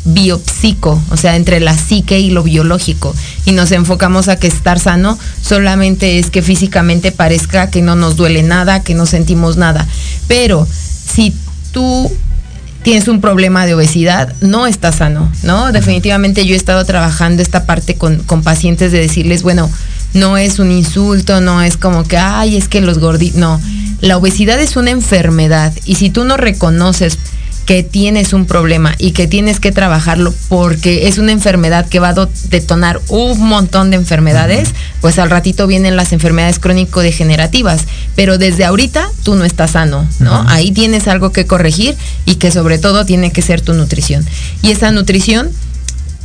[0.05, 4.79] biopsico, o sea, entre la psique y lo biológico, y nos enfocamos a que estar
[4.79, 9.87] sano solamente es que físicamente parezca que no nos duele nada, que no sentimos nada.
[10.27, 10.67] Pero
[11.07, 11.33] si
[11.71, 12.11] tú
[12.87, 15.73] tienes un problema de obesidad, no estás sano, ¿no?
[15.73, 19.69] Definitivamente yo he estado trabajando esta parte con, con pacientes de decirles, bueno,
[20.13, 23.59] no es un insulto, no es como que, ay, es que los gorditos, no.
[23.99, 27.19] La obesidad es una enfermedad y si tú no reconoces
[27.67, 32.09] que tienes un problema y que tienes que trabajarlo porque es una enfermedad que va
[32.09, 34.69] a detonar un montón de enfermedades,
[35.01, 37.81] pues al ratito vienen las enfermedades crónico-degenerativas.
[38.15, 40.45] Pero desde ahorita tú no estás sano, ¿no?
[40.47, 44.25] Ahí tienes algo que corregir y que sobre todo tiene que ser tu nutrición.
[44.61, 45.51] Y esa nutrición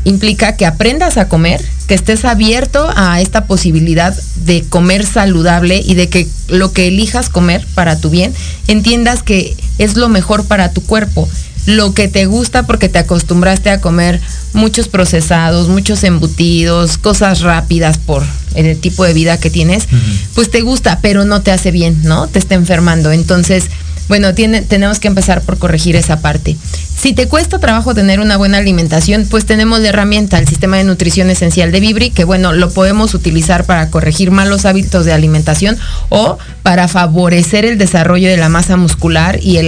[0.04, 5.94] implica que aprendas a comer, que estés abierto a esta posibilidad de comer saludable y
[5.94, 8.34] de que lo que elijas comer para tu bien,
[8.68, 11.28] entiendas que es lo mejor para tu cuerpo.
[11.64, 14.20] Lo que te gusta porque te acostumbraste a comer
[14.52, 19.86] muchos procesados, muchos embutidos, cosas rápidas por el tipo de vida que tienes,
[20.34, 22.26] pues te gusta, pero no te hace bien, ¿no?
[22.26, 23.12] Te está enfermando.
[23.12, 23.66] Entonces,
[24.08, 26.56] bueno, tenemos que empezar por corregir esa parte.
[27.02, 30.84] Si te cuesta trabajo tener una buena alimentación, pues tenemos la herramienta, el sistema de
[30.84, 35.76] nutrición esencial de Vibri, que bueno, lo podemos utilizar para corregir malos hábitos de alimentación
[36.10, 39.58] o para favorecer el desarrollo de la masa muscular y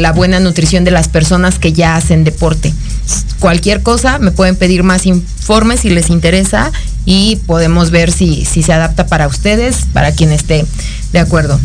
[0.00, 2.72] la buena nutrición de las personas que ya hacen deporte.
[3.40, 6.70] Cualquier cosa, me pueden pedir más informes si les interesa
[7.04, 10.64] y podemos ver si, si se adapta para ustedes, para quien esté
[11.12, 11.58] de acuerdo.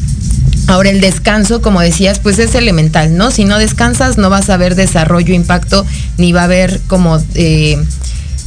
[0.70, 3.32] Ahora el descanso, como decías, pues es elemental, ¿no?
[3.32, 5.84] Si no descansas no vas a ver desarrollo, impacto,
[6.20, 7.84] ni va a haber como eh,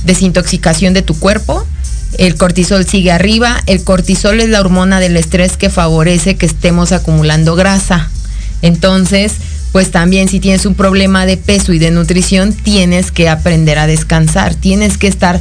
[0.05, 1.67] desintoxicación de tu cuerpo.
[2.19, 3.61] El cortisol sigue arriba.
[3.67, 8.09] El cortisol es la hormona del estrés que favorece que estemos acumulando grasa.
[8.63, 9.33] Entonces,
[9.73, 13.89] pues también si tienes un problema de peso y de nutrición, tienes que aprender a
[13.89, 14.55] descansar.
[14.55, 15.41] Tienes que estar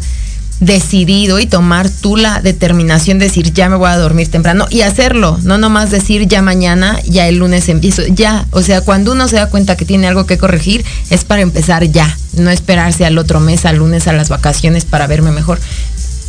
[0.61, 4.81] decidido y tomar tú la determinación de decir ya me voy a dormir temprano y
[4.81, 9.27] hacerlo, no nomás decir ya mañana, ya el lunes empiezo, ya, o sea, cuando uno
[9.27, 13.17] se da cuenta que tiene algo que corregir es para empezar ya, no esperarse al
[13.17, 15.59] otro mes, al lunes, a las vacaciones para verme mejor,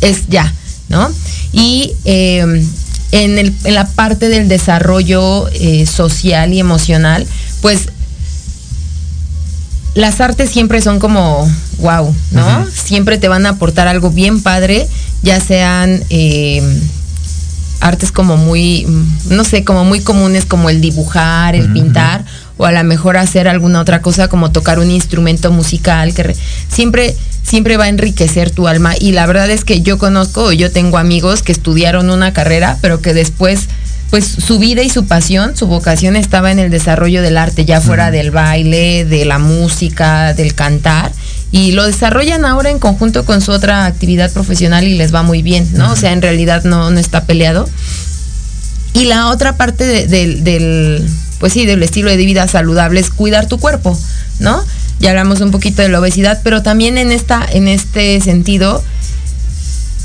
[0.01, 0.51] es ya,
[0.89, 1.09] ¿no?
[1.51, 2.65] Y eh,
[3.11, 7.27] en, el- la parte del desarrollo eh, social y emocional,
[7.61, 7.89] pues
[9.95, 12.65] las artes siempre son como wow, ¿no?
[12.71, 14.87] Siempre te van a aportar algo bien padre,
[15.21, 16.61] ya sean eh,
[17.79, 22.23] artes como muy, mm, no sé, como muy comunes como el dibujar, el pintar,
[22.57, 26.35] o a lo mejor hacer alguna otra cosa como tocar un instrumento musical que re-
[26.71, 28.93] siempre siempre va a enriquecer tu alma.
[28.97, 33.01] Y la verdad es que yo conozco, yo tengo amigos que estudiaron una carrera, pero
[33.01, 33.67] que después
[34.13, 37.81] pues su vida y su pasión, su vocación estaba en el desarrollo del arte, ya
[37.81, 41.11] fuera del baile, de la música, del cantar,
[41.51, 45.41] y lo desarrollan ahora en conjunto con su otra actividad profesional y les va muy
[45.41, 45.91] bien, ¿no?
[45.91, 47.67] O sea, en realidad no, no está peleado.
[48.93, 51.09] Y la otra parte de- del, del,
[51.39, 53.97] pues sí, del estilo de vida saludable es cuidar tu cuerpo,
[54.37, 54.63] ¿no?
[54.99, 58.83] Ya hablamos un poquito de la obesidad, pero también en esta, en este sentido,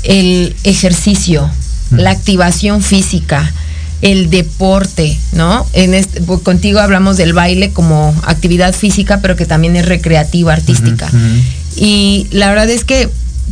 [0.01, 1.47] el ejercicio,
[1.91, 3.53] la activación física,
[4.01, 5.65] el deporte, ¿no?
[5.73, 10.53] En este, pues, contigo hablamos del baile como actividad física, pero que también es recreativa,
[10.53, 11.09] artística.
[11.75, 13.09] Y la verdad es que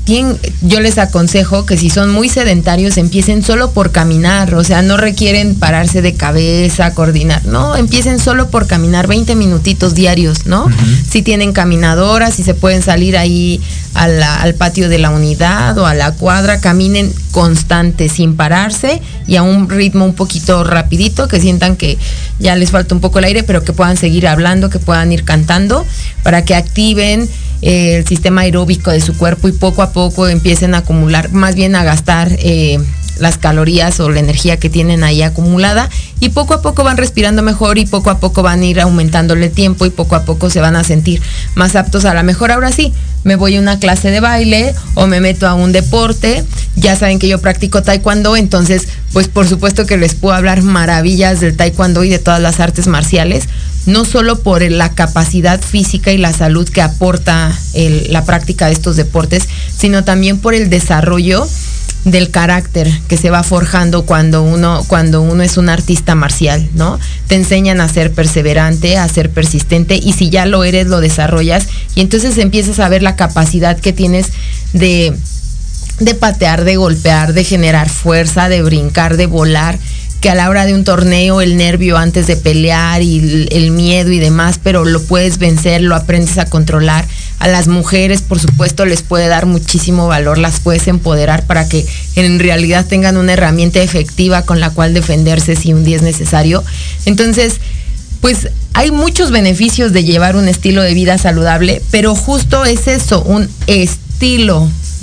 [0.07, 4.81] tien- yo les aconsejo que si son muy sedentarios empiecen solo por caminar, o sea,
[4.81, 10.65] no requieren pararse de cabeza, coordinar, no, empiecen solo por caminar 20 minutitos diarios, ¿no?
[11.11, 13.61] Si tienen caminadoras, si se pueden salir ahí
[13.93, 19.01] a la- al patio de la unidad o a la cuadra, caminen constante, sin pararse
[19.27, 21.97] y a un ritmo un poquito rapidito, que sientan que
[22.39, 25.23] ya les falta un poco el aire, pero que puedan seguir hablando, que puedan ir
[25.25, 25.85] cantando,
[26.23, 27.29] para que activen
[27.61, 31.55] eh, el sistema aeróbico de su cuerpo y poco a poco empiecen a acumular, más
[31.55, 32.79] bien a gastar eh,
[33.19, 35.89] las calorías o la energía que tienen ahí acumulada
[36.19, 39.47] y poco a poco van respirando mejor y poco a poco van a ir aumentándole
[39.47, 41.21] el tiempo y poco a poco se van a sentir
[41.55, 42.51] más aptos a la mejor.
[42.51, 42.93] Ahora sí,
[43.23, 46.43] me voy a una clase de baile o me meto a un deporte.
[46.75, 51.39] Ya saben que yo practico taekwondo, entonces pues por supuesto que les puedo hablar maravillas
[51.39, 53.45] del taekwondo y de todas las artes marciales,
[53.87, 57.57] no solo por la capacidad física y la salud que aporta
[58.09, 61.47] la práctica de estos deportes, sino también por el desarrollo
[62.03, 66.99] del carácter que se va forjando cuando uno cuando uno es un artista marcial, ¿no?
[67.27, 71.67] Te enseñan a ser perseverante, a ser persistente y si ya lo eres lo desarrollas
[71.95, 74.27] y entonces empiezas a ver la capacidad que tienes
[74.73, 75.13] de
[75.99, 79.79] de patear, de golpear, de generar fuerza, de brincar, de volar,
[80.21, 84.11] que a la hora de un torneo el nervio antes de pelear y el, miedo
[84.11, 87.05] y demás, pero lo puedes vencer, lo aprendes a controlar.
[87.39, 91.85] A las mujeres, por supuesto, les puede dar muchísimo valor, las puedes empoderar para que
[92.15, 96.63] en realidad tengan una herramienta efectiva con la cual defenderse si un día es necesario.
[97.05, 97.57] Entonces,
[98.19, 103.21] pues hay muchos beneficios de llevar un estilo de vida saludable, pero justo es eso,
[103.21, 104.06] un estilo,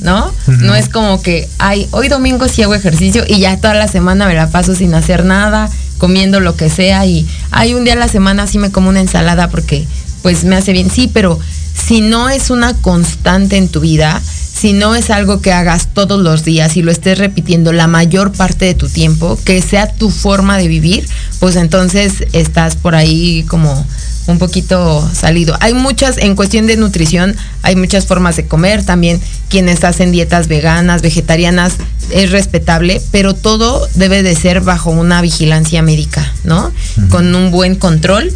[0.00, 0.32] ¿no?
[0.46, 4.26] No es como que, ay, hoy domingo sí hago ejercicio y ya toda la semana
[4.26, 7.96] me la paso sin hacer nada, comiendo lo que sea y hay un día a
[7.96, 9.86] la semana sí me como una ensalada porque
[10.22, 10.90] pues me hace bien.
[10.90, 11.38] Sí, pero
[11.74, 14.20] si no es una constante en tu vida,
[14.64, 18.32] si no es algo que hagas todos los días y lo estés repitiendo la mayor
[18.32, 21.06] parte de tu tiempo, que sea tu forma de vivir,
[21.38, 23.86] pues entonces estás por ahí como
[24.26, 25.54] un poquito salido.
[25.60, 30.48] Hay muchas, en cuestión de nutrición, hay muchas formas de comer, también quienes hacen dietas
[30.48, 31.74] veganas, vegetarianas,
[32.08, 36.72] es respetable, pero todo debe de ser bajo una vigilancia médica, ¿no?
[37.10, 38.32] Con un buen control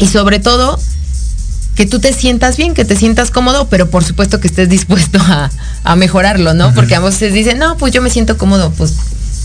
[0.00, 0.76] y sobre todo
[1.80, 5.18] que tú te sientas bien, que te sientas cómodo, pero por supuesto que estés dispuesto
[5.18, 5.50] a,
[5.82, 6.74] a mejorarlo, ¿no?
[6.74, 8.96] Porque a veces dicen, no, pues yo me siento cómodo, pues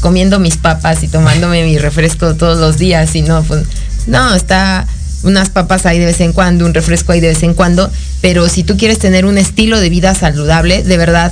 [0.02, 3.64] comiendo mis papas y tomándome mi refresco todos los días y no, pues
[4.08, 4.86] no, está
[5.24, 8.50] unas papas ahí de vez en cuando, un refresco ahí de vez en cuando, pero
[8.50, 11.32] si tú quieres tener un estilo de vida saludable, de verdad,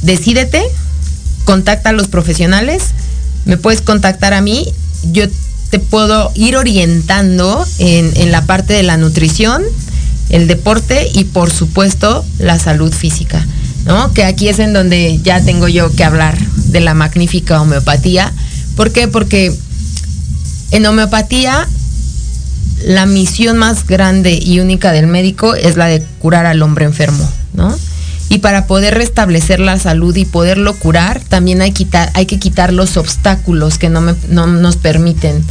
[0.00, 0.62] decídete,
[1.44, 2.82] contacta a los profesionales,
[3.44, 4.72] me puedes contactar a mí,
[5.12, 5.26] yo
[5.68, 9.62] te puedo ir orientando en, en la parte de la nutrición,
[10.28, 13.44] el deporte y por supuesto la salud física,
[13.84, 14.12] ¿no?
[14.12, 18.32] Que aquí es en donde ya tengo yo que hablar de la magnífica homeopatía.
[18.76, 19.08] ¿Por qué?
[19.08, 19.54] Porque
[20.70, 21.66] en homeopatía
[22.84, 27.28] la misión más grande y única del médico es la de curar al hombre enfermo,
[27.54, 27.76] ¿no?
[28.28, 32.72] Y para poder restablecer la salud y poderlo curar, también hay, quitar, hay que quitar
[32.72, 35.44] los obstáculos que no, me, no nos permiten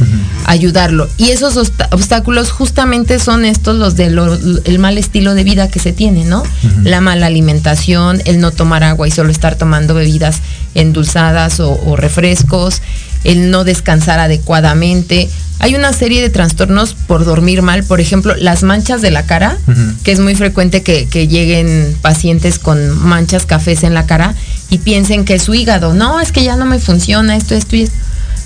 [0.44, 1.08] ayudarlo.
[1.16, 1.56] Y esos
[1.90, 6.42] obstáculos justamente son estos los del mal estilo de vida que se tiene, ¿no?
[6.84, 10.40] La mala alimentación, el no tomar agua y solo estar tomando bebidas
[10.74, 12.82] endulzadas o, o refrescos,
[13.24, 15.28] el no descansar adecuadamente.
[15.60, 19.58] Hay una serie de trastornos por dormir mal, por ejemplo, las manchas de la cara,
[20.04, 24.34] que es muy frecuente que, que lleguen pacientes con manchas cafés en la cara
[24.70, 25.94] y piensen que es su hígado.
[25.94, 27.96] No, es que ya no me funciona esto, esto y esto.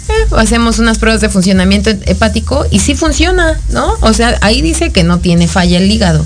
[0.08, 3.94] Eh, hacemos unas pruebas de funcionamiento hepático y sí funciona, ¿no?
[4.00, 6.24] O sea, ahí dice que no tiene falla el hígado.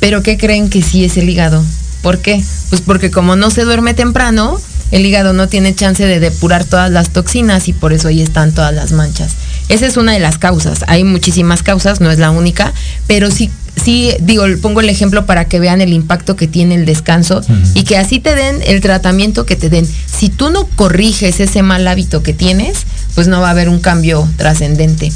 [0.00, 1.64] Pero ¿qué creen que sí es el hígado?
[2.02, 2.42] ¿Por qué?
[2.68, 4.60] Pues porque como no se duerme temprano,
[4.90, 8.52] el hígado no tiene chance de depurar todas las toxinas y por eso ahí están
[8.52, 9.32] todas las manchas.
[9.68, 10.84] Esa es una de las causas.
[10.88, 12.72] Hay muchísimas causas, no es la única,
[13.06, 13.50] pero sí,
[13.82, 17.42] sí, digo, pongo el ejemplo para que vean el impacto que tiene el descanso
[17.74, 19.88] y que así te den el tratamiento que te den.
[20.06, 22.78] Si tú no corriges ese mal hábito que tienes,
[23.14, 25.12] pues no va a haber un cambio trascendente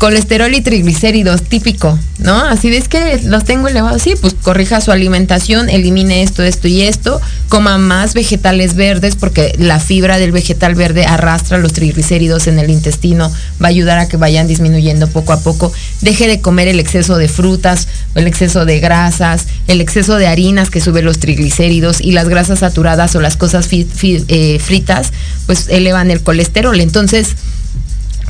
[0.00, 2.42] colesterol y triglicéridos, típico, ¿no?
[2.42, 6.80] Así ves que los tengo elevados, sí, pues corrija su alimentación, elimine esto, esto y
[6.80, 7.20] esto,
[7.50, 12.70] coma más vegetales verdes porque la fibra del vegetal verde arrastra los triglicéridos en el
[12.70, 13.30] intestino,
[13.62, 15.70] va a ayudar a que vayan disminuyendo poco a poco.
[16.00, 20.70] Deje de comer el exceso de frutas, el exceso de grasas, el exceso de harinas
[20.70, 25.12] que sube los triglicéridos y las grasas saturadas o las cosas eh, fritas,
[25.44, 26.80] pues elevan el colesterol.
[26.80, 27.36] Entonces,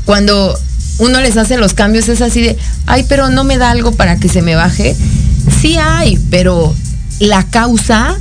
[0.05, 0.59] cuando
[1.01, 4.17] uno les hace los cambios es así de, ay, pero no me da algo para
[4.19, 4.95] que se me baje.
[5.61, 6.75] Sí hay, pero
[7.19, 8.17] la causa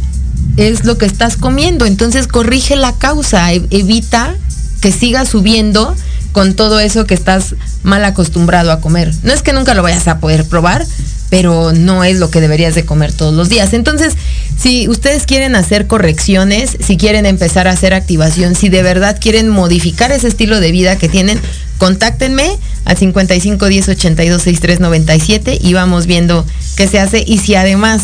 [0.57, 1.85] es lo que estás comiendo.
[1.85, 4.33] Entonces corrige la causa, e- evita
[4.81, 5.95] que siga subiendo
[6.31, 9.13] con todo eso que estás mal acostumbrado a comer.
[9.23, 10.85] No es que nunca lo vayas a poder probar,
[11.29, 13.73] pero no es lo que deberías de comer todos los días.
[13.73, 14.13] Entonces,
[14.61, 19.47] si ustedes quieren hacer correcciones, si quieren empezar a hacer activación, si de verdad quieren
[19.47, 21.39] modificar ese estilo de vida que tienen,
[21.77, 26.45] contáctenme al 55 10 82 63 97 y vamos viendo
[26.75, 27.23] qué se hace.
[27.25, 28.01] Y si además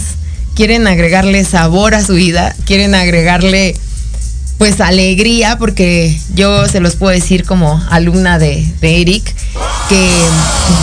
[0.55, 3.75] quieren agregarle sabor a su vida, quieren agregarle
[4.57, 9.35] pues alegría, porque yo se los puedo decir como alumna de, de Eric,
[9.89, 10.09] que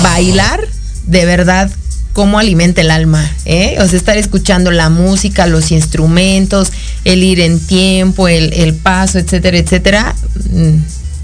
[0.02, 0.60] bailar
[1.06, 1.70] de verdad
[2.12, 3.76] cómo alimenta el alma, ¿eh?
[3.80, 6.72] O sea, estar escuchando la música, los instrumentos,
[7.04, 10.14] el ir en tiempo, el, el paso, etcétera, etcétera,
[10.50, 10.76] mm,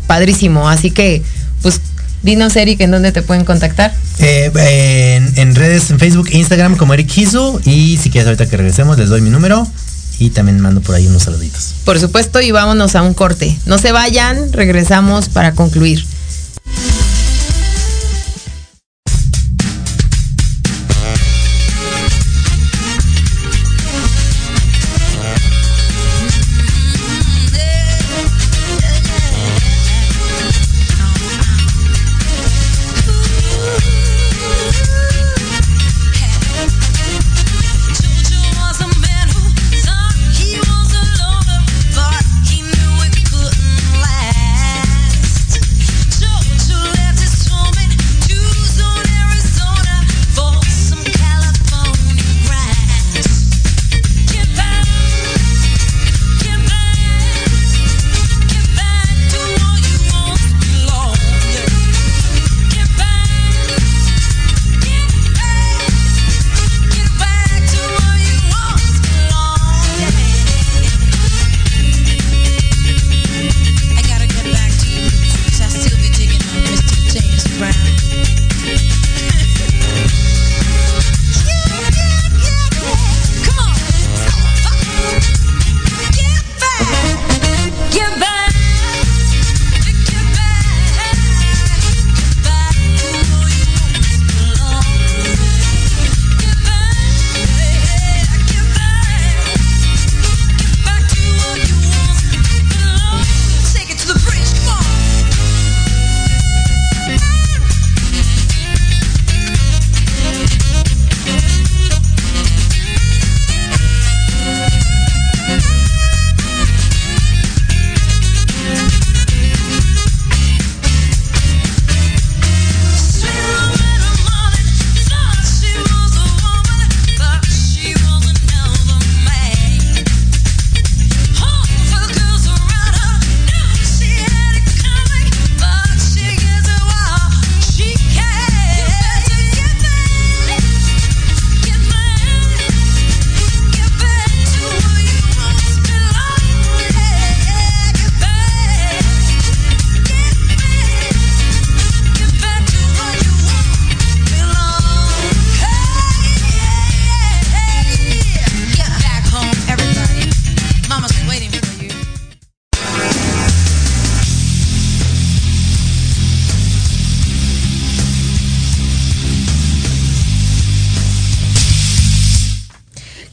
[0.06, 0.68] padrísimo.
[0.68, 1.22] Así que,
[1.62, 1.80] pues,
[2.22, 3.94] dinos Eric, ¿en dónde te pueden contactar?
[4.18, 4.50] Eh,
[5.16, 7.60] en, en redes, en Facebook e Instagram como Eric Kizu.
[7.64, 9.66] Y si quieres ahorita que regresemos, les doy mi número.
[10.20, 11.74] Y también mando por ahí unos saluditos.
[11.84, 13.56] Por supuesto, y vámonos a un corte.
[13.66, 16.04] No se vayan, regresamos para concluir.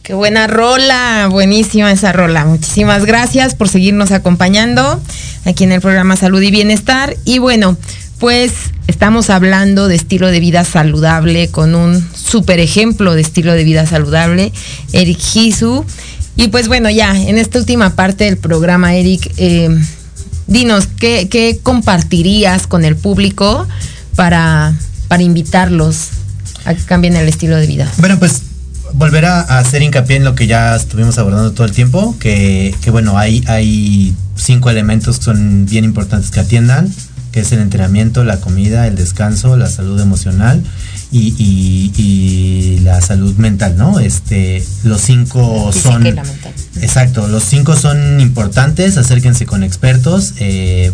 [0.06, 2.45] Qué buena rola, buenísima esa rola.
[2.45, 5.01] Muchísimas gracias por seguirnos acompañando
[5.45, 7.18] aquí en el programa Salud y Bienestar.
[7.26, 7.76] Y bueno,
[8.20, 8.51] pues
[8.86, 13.88] estamos hablando de estilo de vida saludable con un super ejemplo de estilo de vida
[13.88, 14.53] saludable,
[14.93, 15.84] Eric Hisu.
[16.36, 19.76] Y pues bueno, ya en esta última parte del programa, Eric, eh,
[20.45, 23.68] dinos, ¿qué, ¿qué, compartirías con el público
[24.16, 24.76] para,
[25.08, 26.10] para invitarlos
[26.64, 27.91] a que cambien el estilo de vida?
[27.97, 28.43] Bueno, pues
[28.96, 32.91] volver a, hacer hincapié en lo que ya estuvimos abordando todo el tiempo, que, que,
[32.91, 36.91] bueno, hay, hay cinco elementos que son bien importantes que atiendan,
[37.32, 40.64] que es el entrenamiento, la comida, el descanso, la salud emocional
[41.12, 44.00] y, y, y la salud mental, ¿no?
[44.00, 46.08] Este, los cinco son...
[46.82, 50.34] Exacto, los cinco son importantes, acérquense con expertos.
[50.39, 50.91] Eh,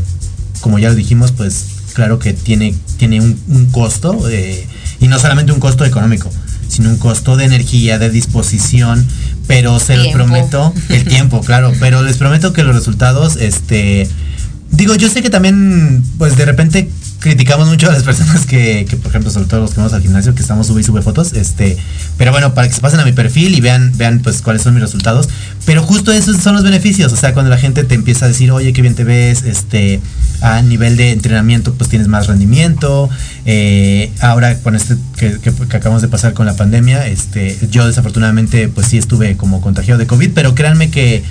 [0.61, 4.65] como ya lo dijimos, pues claro que tiene, tiene un, un costo, eh,
[4.99, 6.29] y no solamente un costo económico,
[6.71, 9.05] sino un costo de energía, de disposición,
[9.45, 14.07] pero se los prometo, el tiempo, claro, pero les prometo que los resultados, este,
[14.71, 16.89] digo, yo sé que también, pues de repente
[17.21, 20.01] criticamos mucho a las personas que, que, por ejemplo, sobre todo los que vamos al
[20.01, 21.77] gimnasio, que estamos sube y sube fotos, este,
[22.17, 24.73] pero bueno, para que se pasen a mi perfil y vean, vean pues cuáles son
[24.73, 25.29] mis resultados.
[25.65, 28.51] Pero justo esos son los beneficios, o sea, cuando la gente te empieza a decir,
[28.51, 30.01] oye, qué bien te ves, este,
[30.41, 33.09] a nivel de entrenamiento, pues tienes más rendimiento.
[33.45, 37.85] Eh, ahora con este que, que, que, acabamos de pasar con la pandemia, este, yo
[37.85, 41.23] desafortunadamente, pues sí estuve como contagiado de COVID, pero créanme que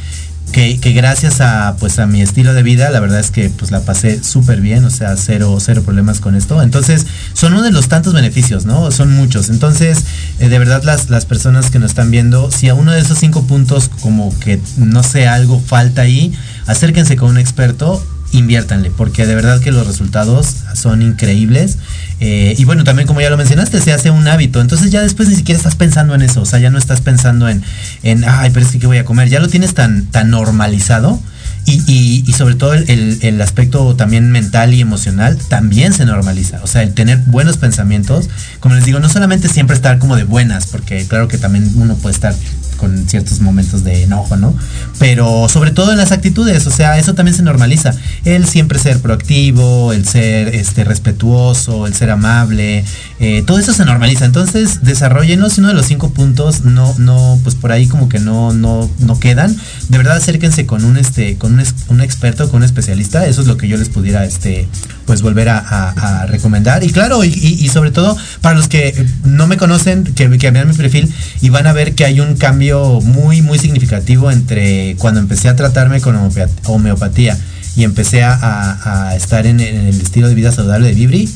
[0.51, 3.81] que, gracias a pues a mi estilo de vida la verdad es que pues la
[3.81, 6.63] pasé súper bien o sea cero cero problemas con esto.
[6.63, 9.49] Entonces son uno de los tantos beneficios no son muchos.
[9.49, 10.05] Entonces
[10.39, 13.19] eh, de verdad las las personas que nos están viendo si a uno de esos
[13.19, 16.33] cinco puntos como que no sé algo falta ahí
[16.67, 21.78] acérquense con un experto inviértanle, porque de verdad que los resultados son increíbles.
[22.20, 24.61] Eh, y bueno, también como ya lo mencionaste, se hace un hábito.
[24.61, 26.43] Entonces ya después ni siquiera estás pensando en eso.
[26.43, 27.62] O sea, ya no estás pensando en,
[28.03, 29.28] en ay, pero es que ¿qué voy a comer?
[29.28, 31.20] Ya lo tienes tan, tan normalizado.
[31.66, 36.61] Y, y, sobre todo el, el, el, aspecto también mental y emocional también se normaliza.
[36.64, 38.28] O sea, el tener buenos pensamientos,
[38.59, 41.95] como les digo, no solamente siempre estar como de buenas, porque claro que también uno
[41.97, 42.35] puede estar
[42.81, 44.55] con ciertos momentos de enojo, ¿no?
[44.99, 47.93] Pero sobre todo en las actitudes, o sea, eso también se normaliza.
[48.24, 52.85] El siempre ser proactivo, el ser este, respetuoso, el ser amable,
[53.20, 54.24] eh, todo eso se normaliza.
[54.24, 58.55] Entonces, desarrollenos uno de los cinco puntos no, no, pues por ahí como que no,
[58.55, 59.55] no, no quedan.
[59.89, 61.53] De verdad acérquense con un este, con
[61.89, 63.26] un, experto, con un especialista.
[63.26, 64.68] Eso es lo que yo les pudiera este,
[65.05, 66.83] pues volver a, recomendar.
[66.85, 70.74] Y claro, y, sobre todo para los que no me conocen, que, que vean mi
[70.74, 75.49] perfil y van a ver que hay un cambio muy, muy significativo entre cuando empecé
[75.49, 76.16] a tratarme con
[76.64, 77.39] homeopatía
[77.77, 81.29] y empecé a, estar en, el estilo de vida saludable de Vibri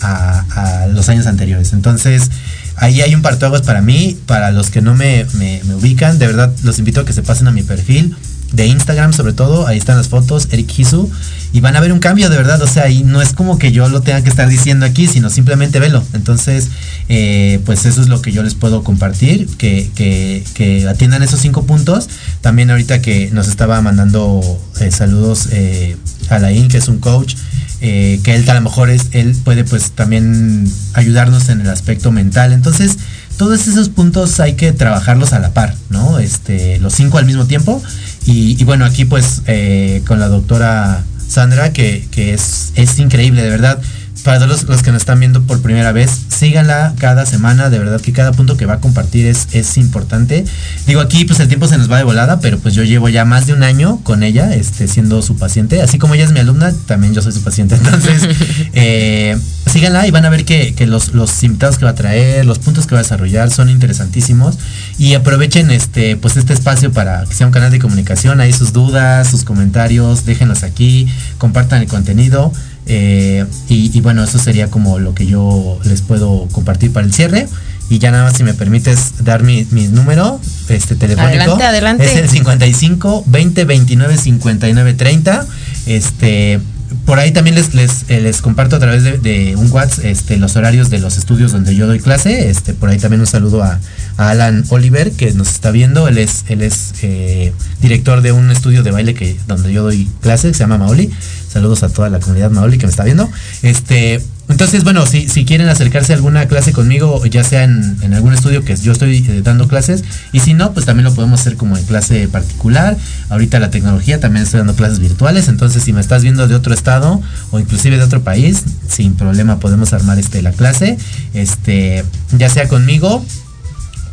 [0.00, 1.72] a, los años anteriores.
[1.72, 2.30] Entonces,
[2.76, 6.52] ahí hay un parteaguas para mí, para los que no me, me ubican, de verdad
[6.62, 8.16] los invito a que se pasen a mi perfil
[8.52, 11.10] de Instagram sobre todo, ahí están las fotos, Eric Hisu,
[11.52, 13.72] y van a ver un cambio de verdad, o sea, y no es como que
[13.72, 16.02] yo lo tenga que estar diciendo aquí, sino simplemente velo.
[16.12, 16.68] Entonces,
[17.08, 21.64] eh, pues eso es lo que yo les puedo compartir, que, que, atiendan esos cinco
[21.64, 22.08] puntos.
[22.40, 24.40] También ahorita que nos estaba mandando
[24.80, 25.96] eh, saludos eh,
[26.28, 27.34] a Laín, que es un coach,
[27.80, 32.52] que él a lo mejor es, él puede pues también ayudarnos en el aspecto mental.
[32.52, 32.98] Entonces,
[33.38, 36.18] todos esos puntos hay que trabajarlos a la par, ¿no?
[36.18, 37.80] Este, los cinco al mismo tiempo.
[38.26, 43.50] Y, bueno, aquí pues eh, con la doctora Sandra, que, que es, es, increíble, de
[43.50, 43.80] verdad.
[44.24, 47.78] Para todos los, los, que nos están viendo por primera vez, síganla cada semana, de
[47.78, 50.44] verdad que cada punto que va a compartir es, es importante.
[50.86, 53.24] Digo, aquí pues el tiempo se nos va de volada, pero pues yo llevo ya
[53.24, 55.82] más de un año con ella, este, siendo su paciente.
[55.82, 57.74] Así como ella es mi alumna, también yo soy su paciente.
[57.84, 58.28] Entonces,
[58.72, 62.44] eh, síganla y van a ver que, que los, los, invitados que va a traer,
[62.44, 64.58] los puntos que va a desarrollar son interesantísimos.
[64.98, 68.72] Y aprovechen este, pues este espacio para que sea un canal de comunicación, ahí sus
[68.72, 71.08] dudas, sus comentarios, déjenlos aquí,
[71.38, 72.52] compartan el contenido.
[72.88, 77.12] Eh, y, y, bueno, eso sería como lo que yo les puedo compartir para el
[77.12, 77.46] cierre.
[77.90, 81.40] Y ya nada más si me permites dar mi, mi número este telefónico.
[81.42, 82.04] Adelante, adelante.
[82.04, 85.46] Es el 55 20 29 59 30.
[85.86, 86.60] Este
[87.04, 90.36] por ahí también les, les, eh, les comparto a través de, de, un WhatsApp este,
[90.36, 92.48] los horarios de los estudios donde yo doy clase.
[92.48, 93.78] Este, por ahí también un saludo a,
[94.16, 96.08] a Alan Oliver que nos está viendo.
[96.08, 100.08] Él es, él es eh, director de un estudio de baile que, donde yo doy
[100.20, 101.10] clase, que se llama Maoli.
[101.48, 103.28] Saludos a toda la comunidad Maoli que me está viendo.
[103.62, 108.32] Este, entonces, bueno, si, si quieren acercarse a alguna clase conmigo, ya sea en, algún
[108.32, 111.56] estudio que yo estoy eh, dando clases, y si no, pues también lo podemos hacer
[111.56, 112.96] como en clase particular.
[113.28, 116.72] Ahorita la tecnología también estoy dando clases virtuales, entonces si me estás viendo de otro
[116.72, 117.20] estado
[117.50, 120.96] o inclusive de otro país, sin problema podemos armar este la clase,
[121.34, 122.04] este,
[122.36, 123.24] ya sea conmigo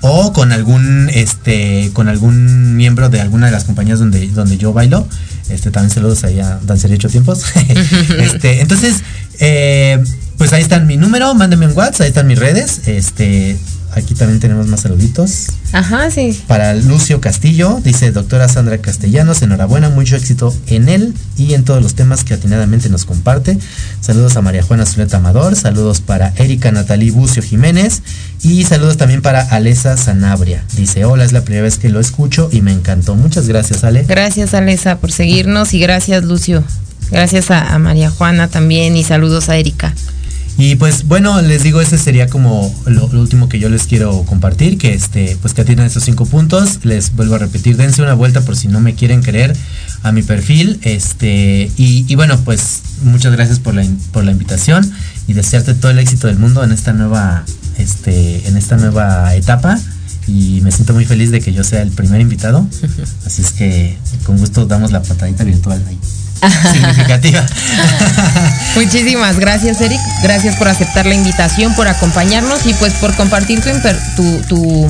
[0.07, 4.71] o con algún este con algún miembro de alguna de las compañías donde donde yo
[4.71, 5.07] bailo
[5.49, 7.43] este también saludos ahí a Dancería Ocho Tiempos.
[8.19, 9.01] Este entonces
[9.39, 10.03] eh,
[10.37, 13.57] pues ahí está mi número mándeme un WhatsApp ahí están mis redes este
[13.95, 16.39] aquí también tenemos más saluditos Ajá, sí.
[16.47, 21.81] para Lucio Castillo, dice doctora Sandra Castellanos, enhorabuena, mucho éxito en él y en todos
[21.81, 23.57] los temas que atinadamente nos comparte.
[24.01, 28.01] Saludos a María Juana Zuleta Amador, saludos para Erika Natalí Bucio Jiménez
[28.43, 30.63] y saludos también para Alesa Sanabria.
[30.75, 33.15] Dice, hola, es la primera vez que lo escucho y me encantó.
[33.15, 34.03] Muchas gracias, Ale.
[34.07, 36.63] Gracias, Alesa, por seguirnos y gracias, Lucio.
[37.11, 39.93] Gracias a, a María Juana también y saludos a Erika.
[40.57, 44.23] Y pues bueno, les digo, ese sería como lo, lo último que yo les quiero
[44.23, 46.79] compartir, que este, pues que atiendan esos cinco puntos.
[46.83, 49.55] Les vuelvo a repetir, dense una vuelta por si no me quieren creer
[50.03, 50.79] a mi perfil.
[50.83, 54.89] Este, y, y bueno, pues muchas gracias por la, por la invitación
[55.27, 57.43] y desearte todo el éxito del mundo en esta nueva,
[57.77, 59.77] este, en esta nueva etapa.
[60.27, 62.67] Y me siento muy feliz de que yo sea el primer invitado.
[63.25, 65.99] Así es que con gusto damos la patadita virtual ahí.
[66.71, 67.45] Significativa.
[68.75, 69.99] Muchísimas gracias, Eric.
[70.23, 74.87] Gracias por aceptar la invitación, por acompañarnos y pues por compartir tu, imper- tu, tu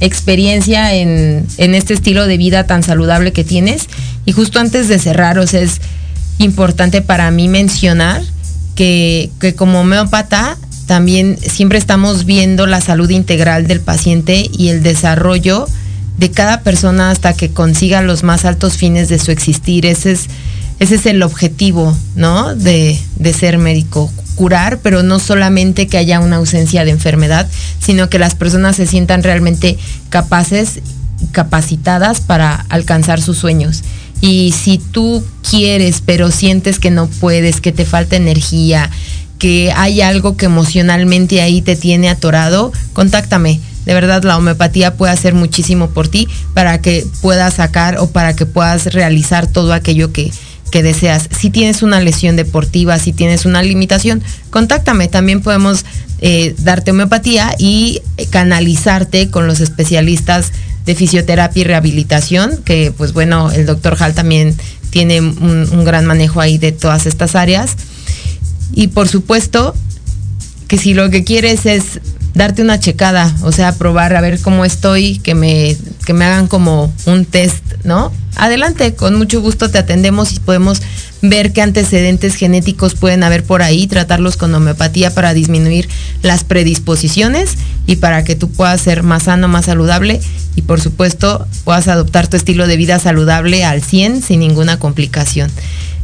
[0.00, 3.86] experiencia en, en este estilo de vida tan saludable que tienes.
[4.24, 5.80] Y justo antes de cerrar, o sea, es
[6.38, 8.22] importante para mí mencionar
[8.74, 14.82] que, que como homeópata también siempre estamos viendo la salud integral del paciente y el
[14.82, 15.66] desarrollo
[16.18, 19.84] de cada persona hasta que consiga los más altos fines de su existir.
[19.84, 20.26] Ese es,
[20.78, 22.54] ese es el objetivo, ¿no?
[22.54, 24.12] De, de ser médico.
[24.34, 27.48] Curar, pero no solamente que haya una ausencia de enfermedad,
[27.80, 29.78] sino que las personas se sientan realmente
[30.10, 30.80] capaces,
[31.32, 33.82] capacitadas para alcanzar sus sueños.
[34.20, 38.90] Y si tú quieres, pero sientes que no puedes, que te falta energía,
[39.38, 43.60] que hay algo que emocionalmente ahí te tiene atorado, contáctame.
[43.84, 48.34] De verdad, la homeopatía puede hacer muchísimo por ti para que puedas sacar o para
[48.34, 50.32] que puedas realizar todo aquello que,
[50.70, 51.28] que deseas.
[51.36, 55.08] Si tienes una lesión deportiva, si tienes una limitación, contáctame.
[55.08, 55.84] También podemos
[56.20, 60.52] eh, darte homeopatía y eh, canalizarte con los especialistas
[60.84, 64.56] de fisioterapia y rehabilitación, que pues bueno, el doctor Hall también
[64.90, 67.76] tiene un, un gran manejo ahí de todas estas áreas.
[68.72, 69.74] Y por supuesto,
[70.68, 72.00] que si lo que quieres es
[72.34, 76.48] darte una checada, o sea, probar a ver cómo estoy, que me, que me hagan
[76.48, 78.12] como un test, ¿no?
[78.34, 80.82] Adelante, con mucho gusto te atendemos y podemos
[81.22, 85.88] ver qué antecedentes genéticos pueden haber por ahí, tratarlos con homeopatía para disminuir
[86.22, 87.52] las predisposiciones
[87.86, 90.20] y para que tú puedas ser más sano, más saludable
[90.54, 95.50] y por supuesto puedas adoptar tu estilo de vida saludable al 100 sin ninguna complicación.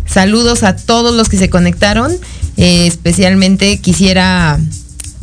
[0.07, 2.13] Saludos a todos los que se conectaron,
[2.57, 4.59] eh, especialmente quisiera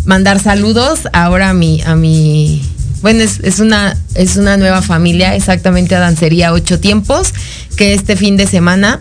[0.06, 2.62] mandar saludos ahora a mi, a mi
[3.02, 7.34] bueno, es, es, una, es una nueva familia, exactamente a Dancería Ocho Tiempos,
[7.76, 9.00] que este fin de semana,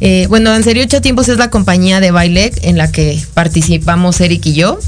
[0.00, 4.46] eh, bueno, Dancería Ocho Tiempos es la compañía de baile en la que participamos Eric
[4.46, 4.78] y yo.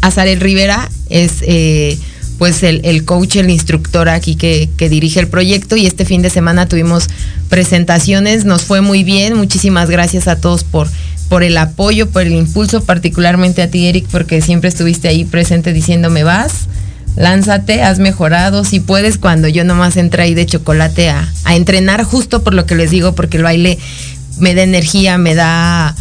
[0.00, 1.98] Azarel Rivera es eh,
[2.38, 6.20] pues el, el, coach, el instructor aquí que, que, dirige el proyecto y este fin
[6.20, 7.08] de semana tuvimos
[7.48, 10.88] presentaciones, nos fue muy bien, muchísimas gracias a todos por
[11.34, 15.72] por el apoyo, por el impulso, particularmente a ti, Eric, porque siempre estuviste ahí presente
[15.72, 16.68] diciéndome vas,
[17.16, 22.04] lánzate, has mejorado, si puedes, cuando yo nomás entré ahí de chocolate a, a, entrenar,
[22.04, 23.80] justo por lo que les digo, porque el baile
[24.38, 25.96] me da energía, me da.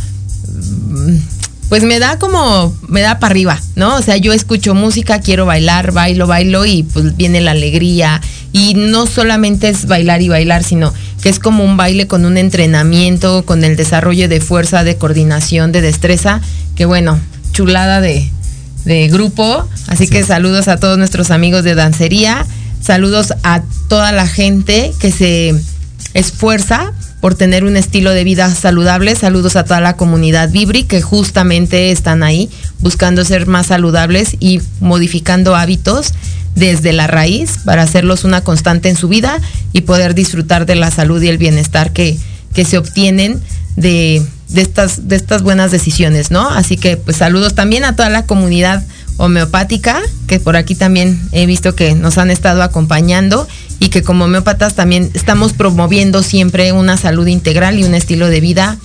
[1.68, 3.96] Pues me da como, me da para arriba, ¿no?
[3.96, 8.22] O sea, yo escucho música, quiero bailar, bailo, bailo y pues viene la alegría.
[8.52, 10.94] Y no solamente es bailar y bailar, sino
[11.24, 15.72] que es como un baile con un entrenamiento, con el desarrollo de fuerza, de coordinación,
[15.72, 16.42] de destreza,
[16.76, 17.18] que bueno,
[17.54, 18.30] chulada de,
[18.84, 19.66] de grupo.
[19.88, 20.12] Así sí.
[20.12, 22.46] que saludos a todos nuestros amigos de dancería,
[22.82, 25.56] saludos a toda la gente que se
[26.14, 26.92] esfuerza
[27.24, 29.16] por tener un estilo de vida saludable.
[29.16, 32.50] Saludos a toda la comunidad Vibri que justamente están ahí
[32.80, 36.12] buscando ser más saludables y modificando hábitos
[36.54, 39.40] desde la raíz para hacerlos una constante en su vida
[39.72, 42.18] y poder disfrutar de la salud y el bienestar que,
[42.54, 43.42] que se obtienen
[43.78, 46.50] de, de, estas, de estas buenas decisiones, ¿no?
[46.50, 48.84] Así que pues saludos también a toda la comunidad
[49.16, 53.48] homeopática, que por aquí también he visto que nos han estado acompañando
[53.84, 58.40] y que como homeópatas también estamos promoviendo siempre una salud integral y un estilo de
[58.40, 58.78] vida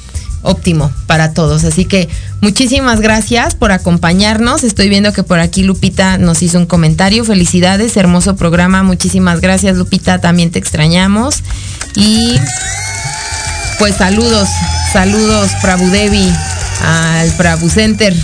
[0.42, 1.62] óptimo para todos.
[1.62, 2.08] Así que
[2.40, 4.64] muchísimas gracias por acompañarnos.
[4.64, 7.24] Estoy viendo que por aquí Lupita nos hizo un comentario.
[7.24, 8.82] Felicidades, hermoso programa.
[8.82, 11.44] Muchísimas gracias Lupita, también te extrañamos.
[11.94, 12.34] Y
[13.78, 14.48] pues saludos,
[14.92, 16.28] saludos Prabhu Devi
[16.82, 18.16] al Prabhu Center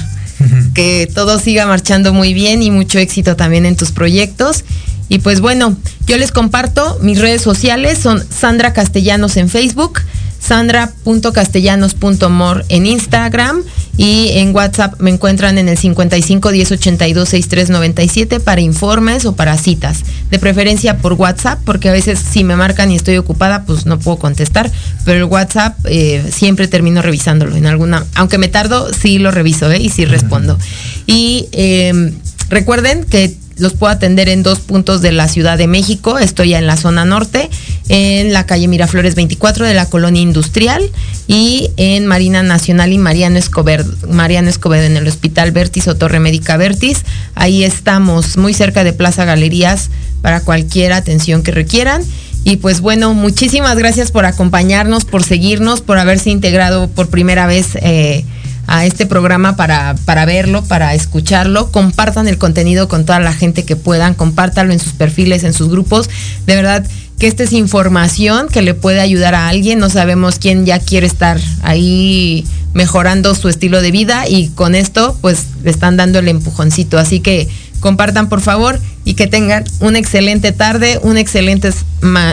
[0.75, 4.65] que todo siga marchando muy bien y mucho éxito también en tus proyectos.
[5.09, 5.77] Y pues bueno,
[6.07, 10.01] yo les comparto mis redes sociales, son Sandra Castellanos en Facebook,
[10.45, 13.63] sandra.castellanos.mor en Instagram
[13.97, 19.37] y en WhatsApp me encuentran en el 55 10 82 63 97 para informes o
[19.37, 20.03] para citas.
[20.31, 23.99] De preferencia por WhatsApp, porque a veces si me marcan y estoy ocupada, pues no
[23.99, 24.71] puedo contestar,
[25.05, 29.71] pero el WhatsApp eh, siempre termino revisándolo en alguna, aunque me tardo, sí lo reviso
[29.71, 29.81] ¿eh?
[29.81, 30.59] y sí respondo.
[31.07, 32.13] Y eh,
[32.49, 36.19] recuerden que los puedo atender en dos puntos de la Ciudad de México.
[36.19, 37.51] Estoy en la zona norte,
[37.89, 40.91] en la calle Miraflores 24 de la colonia industrial
[41.27, 46.21] y en Marina Nacional y Mariano Escobedo, Mariano Escobedo en el Hospital Vertis o Torre
[46.21, 47.05] Médica Vertis.
[47.35, 49.91] Ahí estamos, muy cerca de Plaza Galerías,
[50.23, 52.03] para cualquier atención que requieran.
[52.45, 57.77] Y pues bueno, muchísimas gracias por acompañarnos, por seguirnos, por haberse integrado por primera vez.
[57.77, 58.25] Eh,
[58.67, 61.71] a este programa para, para verlo, para escucharlo.
[61.71, 65.69] Compartan el contenido con toda la gente que puedan, compártanlo en sus perfiles, en sus
[65.69, 66.09] grupos.
[66.47, 66.87] De verdad
[67.19, 69.79] que esta es información que le puede ayudar a alguien.
[69.79, 75.17] No sabemos quién ya quiere estar ahí mejorando su estilo de vida y con esto
[75.21, 76.99] pues le están dando el empujoncito.
[76.99, 77.49] Así que
[77.81, 81.71] compartan por favor y que tengan una excelente tarde, excelente,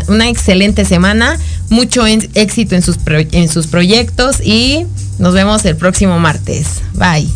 [0.07, 1.37] una excelente semana,
[1.71, 4.85] mucho éxito en sus, en sus proyectos y
[5.17, 6.67] nos vemos el próximo martes.
[6.93, 7.27] Bye.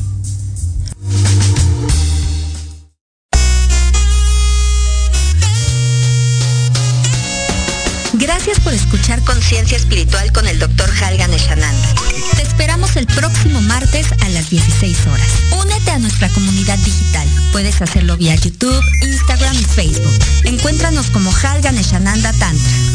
[8.13, 10.89] Gracias por escuchar Conciencia Espiritual con el Dr.
[11.01, 11.95] Halgan Eshananda.
[12.35, 15.27] Te esperamos el próximo martes a las 16 horas.
[15.63, 17.27] Únete a nuestra comunidad digital.
[17.51, 20.19] Puedes hacerlo vía YouTube, Instagram y Facebook.
[20.43, 22.94] Encuéntranos como Halgan Eshananda Tantra.